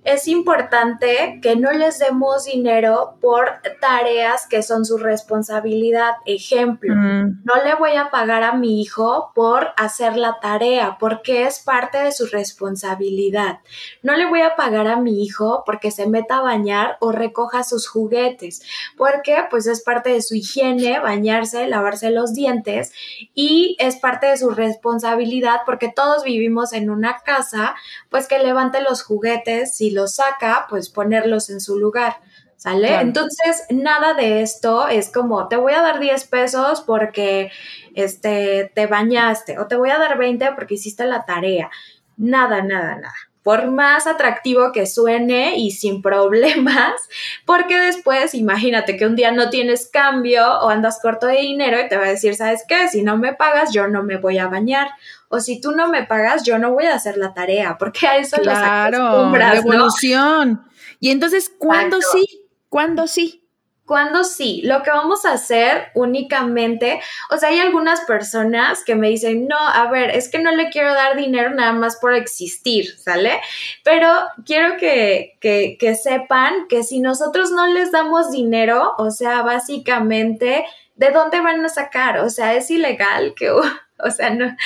Es 0.04 0.28
importante 0.28 1.40
que 1.42 1.56
no 1.56 1.72
les 1.72 1.98
demos 1.98 2.46
dinero 2.46 3.18
por 3.20 3.60
tareas 3.80 4.46
que 4.46 4.62
son 4.62 4.86
su 4.86 4.96
responsabilidad. 4.96 6.14
Ejemplo, 6.24 6.94
mm. 6.94 7.42
no 7.44 7.62
le 7.62 7.74
voy 7.74 7.96
a 7.96 8.10
pagar 8.10 8.42
a 8.42 8.54
mi 8.54 8.80
hijo 8.80 9.32
por 9.34 9.72
hacer 9.76 10.16
la 10.16 10.38
tarea 10.40 10.96
porque 10.98 11.44
es 11.44 11.60
parte 11.60 11.98
de 11.98 12.12
su 12.12 12.26
responsabilidad. 12.26 13.58
No 14.02 14.16
le 14.16 14.26
voy 14.26 14.40
a 14.40 14.56
pagar 14.56 14.86
a 14.88 14.96
mi 14.96 15.22
hijo 15.22 15.64
porque 15.66 15.90
se 15.90 16.08
meta 16.08 16.38
a 16.38 16.42
bañar 16.42 16.96
o 17.00 17.12
recoja 17.12 17.62
sus 17.62 17.86
juguetes 17.86 18.62
porque 18.96 19.44
pues 19.50 19.66
es 19.66 19.82
parte 19.82 20.10
de 20.10 20.22
su 20.22 20.34
higiene 20.34 20.98
bañarse, 20.98 21.68
lavarse 21.68 22.10
los 22.10 22.32
dientes 22.32 22.92
y 23.34 23.76
es 23.78 23.96
parte 23.96 24.28
de 24.28 24.38
su 24.38 24.50
responsabilidad 24.50 25.60
porque 25.66 25.92
todos 25.94 26.24
vivimos 26.24 26.72
en 26.72 26.88
una 26.88 27.18
casa 27.18 27.74
pues 28.08 28.26
que 28.26 28.38
levante 28.38 28.80
los 28.80 29.02
juguetes 29.02 29.76
si 29.76 29.89
los 29.90 30.16
saca, 30.16 30.66
pues 30.68 30.88
ponerlos 30.88 31.50
en 31.50 31.60
su 31.60 31.78
lugar. 31.78 32.16
¿Sale? 32.56 33.00
Entonces, 33.00 33.64
nada 33.70 34.12
de 34.12 34.42
esto 34.42 34.86
es 34.86 35.10
como, 35.10 35.48
te 35.48 35.56
voy 35.56 35.72
a 35.72 35.80
dar 35.80 35.98
10 35.98 36.24
pesos 36.26 36.82
porque 36.82 37.50
este, 37.94 38.70
te 38.74 38.86
bañaste, 38.86 39.58
o 39.58 39.66
te 39.66 39.76
voy 39.76 39.88
a 39.88 39.98
dar 39.98 40.18
20 40.18 40.52
porque 40.56 40.74
hiciste 40.74 41.06
la 41.06 41.24
tarea. 41.24 41.70
Nada, 42.18 42.60
nada, 42.62 42.96
nada. 42.96 43.14
Por 43.42 43.70
más 43.70 44.06
atractivo 44.06 44.72
que 44.72 44.84
suene 44.84 45.56
y 45.56 45.70
sin 45.70 46.02
problemas, 46.02 47.00
porque 47.46 47.78
después 47.78 48.34
imagínate 48.34 48.98
que 48.98 49.06
un 49.06 49.16
día 49.16 49.32
no 49.32 49.48
tienes 49.48 49.88
cambio 49.90 50.46
o 50.60 50.68
andas 50.68 50.98
corto 51.00 51.28
de 51.28 51.40
dinero 51.40 51.80
y 51.80 51.88
te 51.88 51.96
va 51.96 52.04
a 52.04 52.10
decir, 52.10 52.34
¿sabes 52.34 52.64
qué? 52.68 52.88
Si 52.88 53.02
no 53.02 53.16
me 53.16 53.32
pagas, 53.32 53.72
yo 53.72 53.88
no 53.88 54.02
me 54.02 54.18
voy 54.18 54.36
a 54.36 54.48
bañar 54.48 54.90
o 55.32 55.38
si 55.38 55.60
tú 55.60 55.70
no 55.70 55.88
me 55.88 56.02
pagas, 56.02 56.42
yo 56.42 56.58
no 56.58 56.72
voy 56.72 56.86
a 56.86 56.94
hacer 56.94 57.16
la 57.16 57.32
tarea, 57.32 57.78
porque 57.78 58.06
a 58.06 58.16
eso 58.18 58.36
claro, 58.38 59.32
revolución. 59.32 60.64
Y 60.98 61.10
entonces, 61.10 61.50
¿cuándo 61.56 62.00
sí? 62.02 62.48
¿Cuándo 62.68 63.06
sí? 63.06 63.46
¿Cuándo 63.86 64.24
sí? 64.24 64.60
Lo 64.64 64.82
que 64.82 64.90
vamos 64.90 65.24
a 65.24 65.32
hacer 65.32 65.88
únicamente, 65.94 67.00
o 67.30 67.36
sea, 67.36 67.50
hay 67.50 67.60
algunas 67.60 68.00
personas 68.02 68.82
que 68.84 68.96
me 68.96 69.08
dicen, 69.08 69.46
no, 69.46 69.56
a 69.56 69.88
ver, 69.88 70.10
es 70.10 70.28
que 70.28 70.40
no 70.40 70.50
le 70.50 70.68
quiero 70.70 70.94
dar 70.94 71.16
dinero 71.16 71.50
nada 71.50 71.72
más 71.72 71.96
por 71.96 72.14
existir, 72.14 72.98
¿sale? 72.98 73.40
Pero 73.84 74.08
quiero 74.44 74.76
que, 74.78 75.36
que, 75.40 75.76
que 75.78 75.94
sepan 75.94 76.66
que 76.68 76.82
si 76.82 76.98
nosotros 76.98 77.52
no 77.52 77.68
les 77.68 77.92
damos 77.92 78.32
dinero, 78.32 78.94
o 78.98 79.12
sea, 79.12 79.42
básicamente, 79.42 80.64
¿de 80.96 81.10
dónde 81.10 81.40
van 81.40 81.64
a 81.64 81.68
sacar? 81.68 82.18
O 82.18 82.30
sea, 82.30 82.54
es 82.54 82.70
ilegal 82.70 83.34
que 83.36 83.52
o 84.04 84.10
sea, 84.10 84.30
no, 84.30 84.56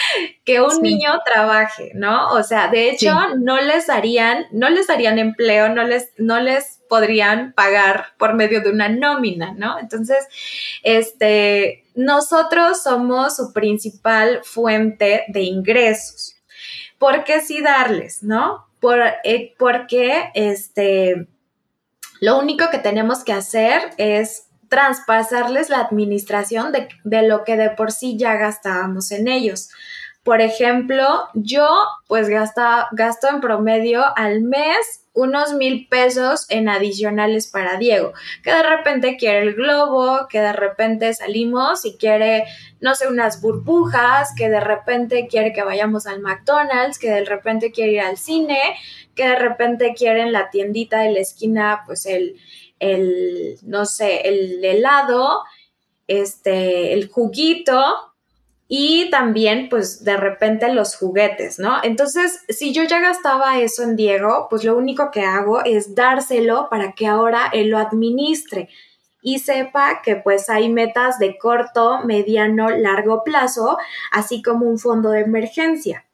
que 0.44 0.60
un 0.60 0.82
niño 0.82 1.12
trabaje, 1.24 1.92
¿no? 1.94 2.28
O 2.30 2.42
sea, 2.42 2.68
de 2.68 2.90
hecho, 2.90 3.14
no 3.38 3.60
les 3.60 3.86
darían, 3.86 4.46
no 4.52 4.68
les 4.70 4.86
darían 4.86 5.18
empleo, 5.18 5.68
no 5.68 5.84
les, 5.84 6.10
no 6.18 6.40
les 6.40 6.80
podrían 6.88 7.52
pagar 7.52 8.14
por 8.18 8.34
medio 8.34 8.60
de 8.60 8.70
una 8.70 8.88
nómina, 8.88 9.52
¿no? 9.56 9.78
Entonces, 9.78 10.26
este, 10.82 11.84
nosotros 11.94 12.82
somos 12.82 13.36
su 13.36 13.52
principal 13.52 14.40
fuente 14.44 15.24
de 15.28 15.42
ingresos. 15.42 16.36
¿Por 16.98 17.24
qué 17.24 17.40
sí 17.40 17.60
darles, 17.60 18.22
no? 18.22 18.66
Por, 18.80 19.00
eh, 19.24 19.54
porque, 19.58 20.30
este, 20.34 21.26
lo 22.20 22.38
único 22.38 22.70
que 22.70 22.78
tenemos 22.78 23.24
que 23.24 23.32
hacer 23.32 23.90
es 23.96 24.43
traspasarles 24.68 25.70
la 25.70 25.80
administración 25.80 26.72
de, 26.72 26.88
de 27.04 27.26
lo 27.26 27.44
que 27.44 27.56
de 27.56 27.70
por 27.70 27.92
sí 27.92 28.16
ya 28.16 28.34
gastábamos 28.34 29.10
en 29.10 29.28
ellos. 29.28 29.70
Por 30.24 30.40
ejemplo, 30.40 31.28
yo 31.34 31.68
pues 32.08 32.30
gasta, 32.30 32.88
gasto 32.92 33.28
en 33.28 33.40
promedio 33.40 34.02
al 34.16 34.40
mes 34.40 35.04
unos 35.12 35.52
mil 35.52 35.86
pesos 35.88 36.46
en 36.48 36.68
adicionales 36.68 37.46
para 37.46 37.76
Diego, 37.76 38.14
que 38.42 38.50
de 38.50 38.62
repente 38.62 39.16
quiere 39.16 39.42
el 39.42 39.54
globo, 39.54 40.26
que 40.28 40.40
de 40.40 40.52
repente 40.52 41.12
salimos 41.14 41.84
y 41.84 41.96
quiere, 41.98 42.44
no 42.80 42.94
sé, 42.94 43.06
unas 43.06 43.40
burbujas, 43.40 44.34
que 44.34 44.48
de 44.48 44.60
repente 44.60 45.28
quiere 45.28 45.52
que 45.52 45.62
vayamos 45.62 46.06
al 46.06 46.20
McDonald's, 46.20 46.98
que 46.98 47.10
de 47.10 47.24
repente 47.24 47.70
quiere 47.70 47.92
ir 47.92 48.00
al 48.00 48.16
cine, 48.16 48.58
que 49.14 49.28
de 49.28 49.36
repente 49.36 49.94
quiere 49.94 50.22
en 50.22 50.32
la 50.32 50.50
tiendita 50.50 51.00
de 51.00 51.12
la 51.12 51.20
esquina, 51.20 51.82
pues 51.86 52.06
el, 52.06 52.36
el 52.78 53.58
no 53.62 53.86
sé, 53.86 54.28
el 54.28 54.64
helado, 54.64 55.42
este, 56.06 56.92
el 56.92 57.08
juguito, 57.08 58.14
y 58.66 59.10
también 59.10 59.68
pues 59.68 60.04
de 60.04 60.16
repente 60.16 60.72
los 60.72 60.96
juguetes, 60.96 61.58
¿no? 61.58 61.76
Entonces, 61.82 62.40
si 62.48 62.72
yo 62.72 62.82
ya 62.84 63.00
gastaba 63.00 63.60
eso 63.60 63.82
en 63.82 63.94
Diego, 63.96 64.46
pues 64.48 64.64
lo 64.64 64.76
único 64.76 65.10
que 65.10 65.20
hago 65.20 65.62
es 65.64 65.94
dárselo 65.94 66.68
para 66.70 66.92
que 66.92 67.06
ahora 67.06 67.50
él 67.52 67.68
lo 67.68 67.78
administre 67.78 68.68
y 69.20 69.38
sepa 69.38 70.02
que 70.02 70.16
pues 70.16 70.48
hay 70.50 70.68
metas 70.70 71.18
de 71.18 71.38
corto, 71.38 72.00
mediano, 72.04 72.70
largo 72.70 73.22
plazo, 73.22 73.78
así 74.10 74.42
como 74.42 74.66
un 74.66 74.78
fondo 74.78 75.10
de 75.10 75.20
emergencia. 75.20 76.04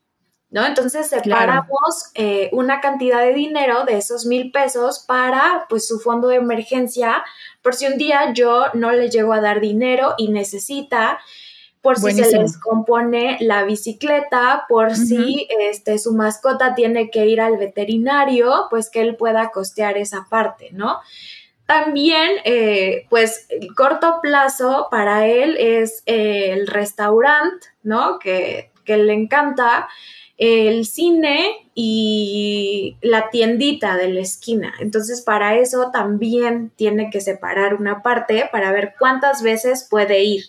¿No? 0.50 0.66
Entonces 0.66 1.06
separamos 1.06 2.10
eh, 2.14 2.50
una 2.52 2.80
cantidad 2.80 3.22
de 3.22 3.32
dinero 3.32 3.84
de 3.84 3.98
esos 3.98 4.26
mil 4.26 4.50
pesos 4.50 4.98
para 4.98 5.66
pues 5.68 5.86
su 5.86 6.00
fondo 6.00 6.26
de 6.26 6.36
emergencia 6.36 7.22
por 7.62 7.74
si 7.74 7.86
un 7.86 7.98
día 7.98 8.32
yo 8.32 8.64
no 8.74 8.90
le 8.90 9.10
llego 9.10 9.32
a 9.32 9.40
dar 9.40 9.60
dinero 9.60 10.14
y 10.18 10.28
necesita 10.28 11.20
por 11.82 11.98
si 11.98 12.12
se 12.12 12.36
les 12.36 12.58
compone 12.58 13.38
la 13.40 13.64
bicicleta, 13.64 14.66
por 14.68 14.94
si 14.94 15.48
este, 15.60 15.98
su 15.98 16.12
mascota 16.12 16.74
tiene 16.74 17.10
que 17.10 17.26
ir 17.26 17.40
al 17.40 17.56
veterinario, 17.56 18.66
pues 18.68 18.90
que 18.90 19.00
él 19.00 19.16
pueda 19.16 19.50
costear 19.50 19.96
esa 19.96 20.26
parte, 20.28 20.68
¿no? 20.72 21.00
También, 21.64 22.32
eh, 22.44 23.06
pues, 23.08 23.46
el 23.48 23.74
corto 23.74 24.18
plazo 24.20 24.88
para 24.90 25.26
él 25.26 25.56
es 25.58 26.02
el 26.04 26.66
restaurante, 26.66 27.68
¿no? 27.82 28.18
Que, 28.18 28.72
que 28.84 28.98
le 28.98 29.14
encanta, 29.14 29.88
el 30.40 30.86
cine 30.86 31.70
y 31.74 32.96
la 33.02 33.28
tiendita 33.28 33.96
de 33.96 34.08
la 34.08 34.20
esquina. 34.20 34.72
Entonces, 34.80 35.20
para 35.20 35.56
eso 35.56 35.90
también 35.92 36.72
tiene 36.74 37.10
que 37.10 37.20
separar 37.20 37.74
una 37.74 38.02
parte 38.02 38.48
para 38.50 38.72
ver 38.72 38.94
cuántas 38.98 39.42
veces 39.42 39.86
puede 39.88 40.24
ir, 40.24 40.44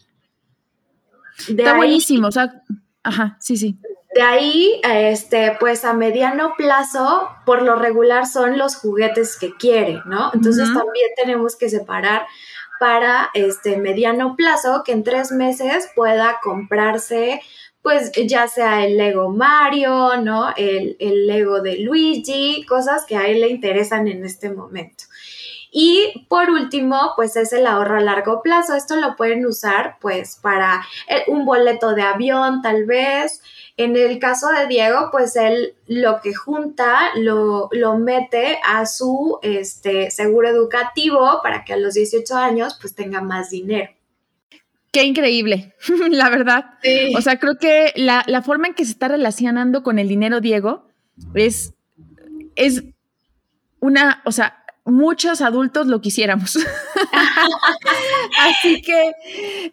Está 1.48 1.76
buenísimo, 1.76 2.28
o 2.28 2.32
sea, 2.32 2.62
ajá, 3.04 3.38
sí, 3.40 3.58
sí. 3.58 3.78
De 4.14 4.22
ahí, 4.22 4.82
este, 4.84 5.56
pues 5.60 5.86
a 5.86 5.94
mediano 5.94 6.54
plazo, 6.58 7.30
por 7.46 7.62
lo 7.62 7.76
regular 7.76 8.28
son 8.28 8.58
los 8.58 8.76
juguetes 8.76 9.38
que 9.38 9.56
quiere, 9.56 10.02
¿no? 10.06 10.32
Entonces 10.34 10.66
también 10.66 11.08
tenemos 11.16 11.56
que 11.56 11.70
separar 11.70 12.28
para 12.80 13.30
este 13.34 13.78
mediano 13.78 14.36
plazo 14.36 14.84
que 14.86 14.92
en 14.92 15.04
tres 15.04 15.32
meses 15.32 15.90
pueda 15.96 16.40
comprarse 16.42 17.42
pues 17.82 18.12
ya 18.28 18.48
sea 18.48 18.86
el 18.86 18.98
Lego 18.98 19.30
Mario, 19.30 20.18
¿no? 20.18 20.54
El, 20.56 20.96
el 21.00 21.28
Lego 21.28 21.62
de 21.62 21.80
Luigi, 21.80 22.66
cosas 22.66 23.06
que 23.06 23.18
a 23.18 23.28
él 23.28 23.42
le 23.42 23.50
interesan 23.50 24.08
en 24.08 24.24
este 24.26 24.52
momento. 24.52 25.06
Y 25.72 26.26
por 26.28 26.50
último, 26.50 27.14
pues 27.16 27.38
es 27.38 27.54
el 27.54 27.66
ahorro 27.66 27.98
a 27.98 28.02
largo 28.02 28.42
plazo. 28.42 28.76
Esto 28.76 28.98
lo 28.98 29.16
pueden 29.16 29.46
usar 29.46 29.98
pues 30.02 30.38
para 30.42 30.86
eh, 31.08 31.24
un 31.28 31.46
boleto 31.46 31.96
de 31.96 32.02
avión 32.02 32.62
tal 32.62 32.86
vez. 32.86 33.42
En 33.78 33.96
el 33.96 34.20
caso 34.20 34.50
de 34.50 34.68
Diego, 34.68 35.08
pues 35.12 35.38
él 35.38 35.76
lo 35.88 36.20
que 36.22 36.36
junta 36.36 37.16
lo, 37.16 37.70
lo 37.72 37.98
mete 37.98 38.60
a 38.68 38.86
su 38.86 39.40
este, 39.42 40.12
seguro 40.12 40.50
educativo 40.50 41.40
para 41.42 41.64
que 41.64 41.74
a 41.74 41.78
los 41.78 41.94
18 41.94 42.36
años 42.36 42.78
pues 42.80 42.94
tenga 42.94 43.22
más 43.22 43.50
dinero. 43.50 43.92
Qué 44.92 45.04
increíble, 45.04 45.74
la 46.10 46.30
verdad. 46.30 46.66
O 47.16 47.22
sea, 47.22 47.40
creo 47.40 47.58
que 47.58 47.94
la, 47.96 48.24
la, 48.28 48.42
forma 48.42 48.68
en 48.68 48.74
que 48.74 48.86
se 48.86 48.92
está 48.92 49.08
relacionando 49.08 49.84
con 49.84 50.00
el 50.00 50.10
dinero 50.10 50.42
Diego 50.42 50.88
es, 51.34 51.74
es 52.56 52.84
una, 53.80 54.22
o 54.26 54.32
sea, 54.32 54.64
muchos 54.84 55.42
adultos 55.42 55.88
lo 55.88 56.02
quisiéramos. 56.02 56.58
Así 58.40 58.82
que, 58.82 59.14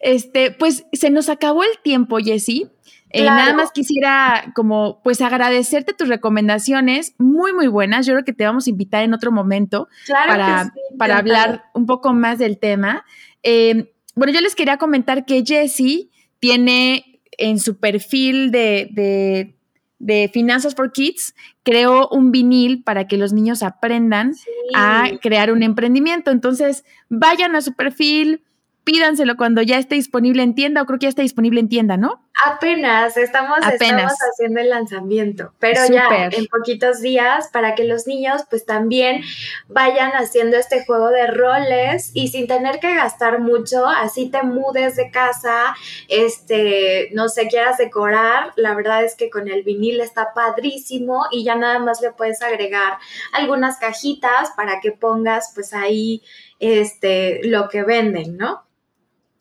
este, 0.00 0.52
pues 0.52 0.84
se 0.92 1.10
nos 1.10 1.28
acabó 1.28 1.64
el 1.64 1.78
tiempo, 1.82 2.18
Jessie. 2.18 2.70
Eh, 3.10 3.24
nada 3.24 3.54
más 3.54 3.72
quisiera 3.72 4.52
como 4.54 5.00
pues 5.02 5.22
agradecerte 5.22 5.94
tus 5.94 6.08
recomendaciones 6.08 7.14
muy 7.16 7.54
muy 7.54 7.66
buenas. 7.66 8.04
Yo 8.04 8.12
creo 8.12 8.24
que 8.24 8.34
te 8.34 8.44
vamos 8.44 8.66
a 8.66 8.70
invitar 8.70 9.02
en 9.02 9.14
otro 9.14 9.32
momento 9.32 9.88
para, 10.26 10.74
para 10.98 11.16
hablar 11.16 11.64
un 11.72 11.86
poco 11.86 12.12
más 12.12 12.38
del 12.38 12.58
tema. 12.58 13.06
Eh, 13.42 13.94
bueno, 14.18 14.32
yo 14.32 14.40
les 14.40 14.54
quería 14.54 14.76
comentar 14.76 15.24
que 15.24 15.44
Jessie 15.46 16.10
tiene 16.38 17.20
en 17.38 17.58
su 17.58 17.78
perfil 17.78 18.50
de 18.50 19.54
de 19.98 20.30
Finanzas 20.32 20.74
for 20.74 20.92
Kids 20.92 21.34
creó 21.62 22.08
un 22.08 22.30
vinil 22.30 22.82
para 22.82 23.06
que 23.06 23.16
los 23.16 23.32
niños 23.32 23.62
aprendan 23.62 24.34
a 24.74 25.10
crear 25.20 25.52
un 25.52 25.62
emprendimiento. 25.62 26.30
Entonces, 26.30 26.84
vayan 27.08 27.56
a 27.56 27.60
su 27.60 27.74
perfil, 27.74 28.42
pídanselo 28.88 29.36
cuando 29.36 29.60
ya 29.60 29.76
esté 29.76 29.96
disponible 29.96 30.42
en 30.42 30.54
tienda 30.54 30.80
o 30.80 30.86
creo 30.86 30.98
que 30.98 31.04
ya 31.04 31.10
está 31.10 31.20
disponible 31.20 31.60
en 31.60 31.68
tienda, 31.68 31.98
¿no? 31.98 32.24
Apenas, 32.42 33.18
estamos, 33.18 33.58
estamos 33.70 34.12
haciendo 34.12 34.60
el 34.60 34.70
lanzamiento, 34.70 35.52
pero 35.58 35.80
ya 35.90 36.30
en 36.32 36.46
poquitos 36.46 37.02
días 37.02 37.48
para 37.52 37.74
que 37.74 37.84
los 37.84 38.06
niños 38.06 38.44
pues 38.48 38.64
también 38.64 39.22
vayan 39.66 40.12
haciendo 40.12 40.56
este 40.56 40.86
juego 40.86 41.10
de 41.10 41.26
roles 41.26 42.12
y 42.14 42.28
sin 42.28 42.46
tener 42.46 42.80
que 42.80 42.94
gastar 42.94 43.40
mucho, 43.40 43.86
así 43.86 44.30
te 44.30 44.42
mudes 44.42 44.96
de 44.96 45.10
casa, 45.10 45.76
este, 46.08 47.10
no 47.12 47.28
sé, 47.28 47.48
quieras 47.48 47.76
decorar, 47.76 48.52
la 48.56 48.74
verdad 48.74 49.04
es 49.04 49.16
que 49.16 49.28
con 49.28 49.48
el 49.48 49.64
vinil 49.64 50.00
está 50.00 50.32
padrísimo 50.32 51.26
y 51.30 51.44
ya 51.44 51.56
nada 51.56 51.78
más 51.78 52.00
le 52.00 52.12
puedes 52.12 52.40
agregar 52.40 52.96
algunas 53.32 53.76
cajitas 53.76 54.52
para 54.56 54.80
que 54.80 54.92
pongas 54.92 55.52
pues 55.54 55.74
ahí 55.74 56.22
este 56.58 57.40
lo 57.44 57.68
que 57.68 57.82
venden, 57.82 58.38
¿no? 58.38 58.67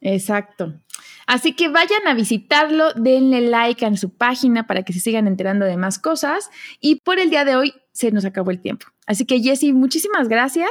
Exacto. 0.01 0.73
Así 1.25 1.53
que 1.53 1.67
vayan 1.67 2.07
a 2.07 2.13
visitarlo, 2.13 2.93
denle 2.93 3.41
like 3.41 3.86
a 3.86 3.95
su 3.97 4.15
página 4.15 4.65
para 4.65 4.83
que 4.83 4.93
se 4.93 4.99
sigan 4.99 5.27
enterando 5.27 5.65
de 5.65 5.77
más 5.77 5.99
cosas. 5.99 6.49
Y 6.79 7.01
por 7.01 7.19
el 7.19 7.29
día 7.29 7.43
de 7.43 7.55
hoy 7.55 7.73
se 7.91 8.12
nos 8.12 8.25
acabó 8.25 8.51
el 8.51 8.62
tiempo. 8.62 8.88
Así 9.05 9.25
que 9.25 9.41
Jessy, 9.41 9.73
muchísimas 9.73 10.29
gracias. 10.29 10.69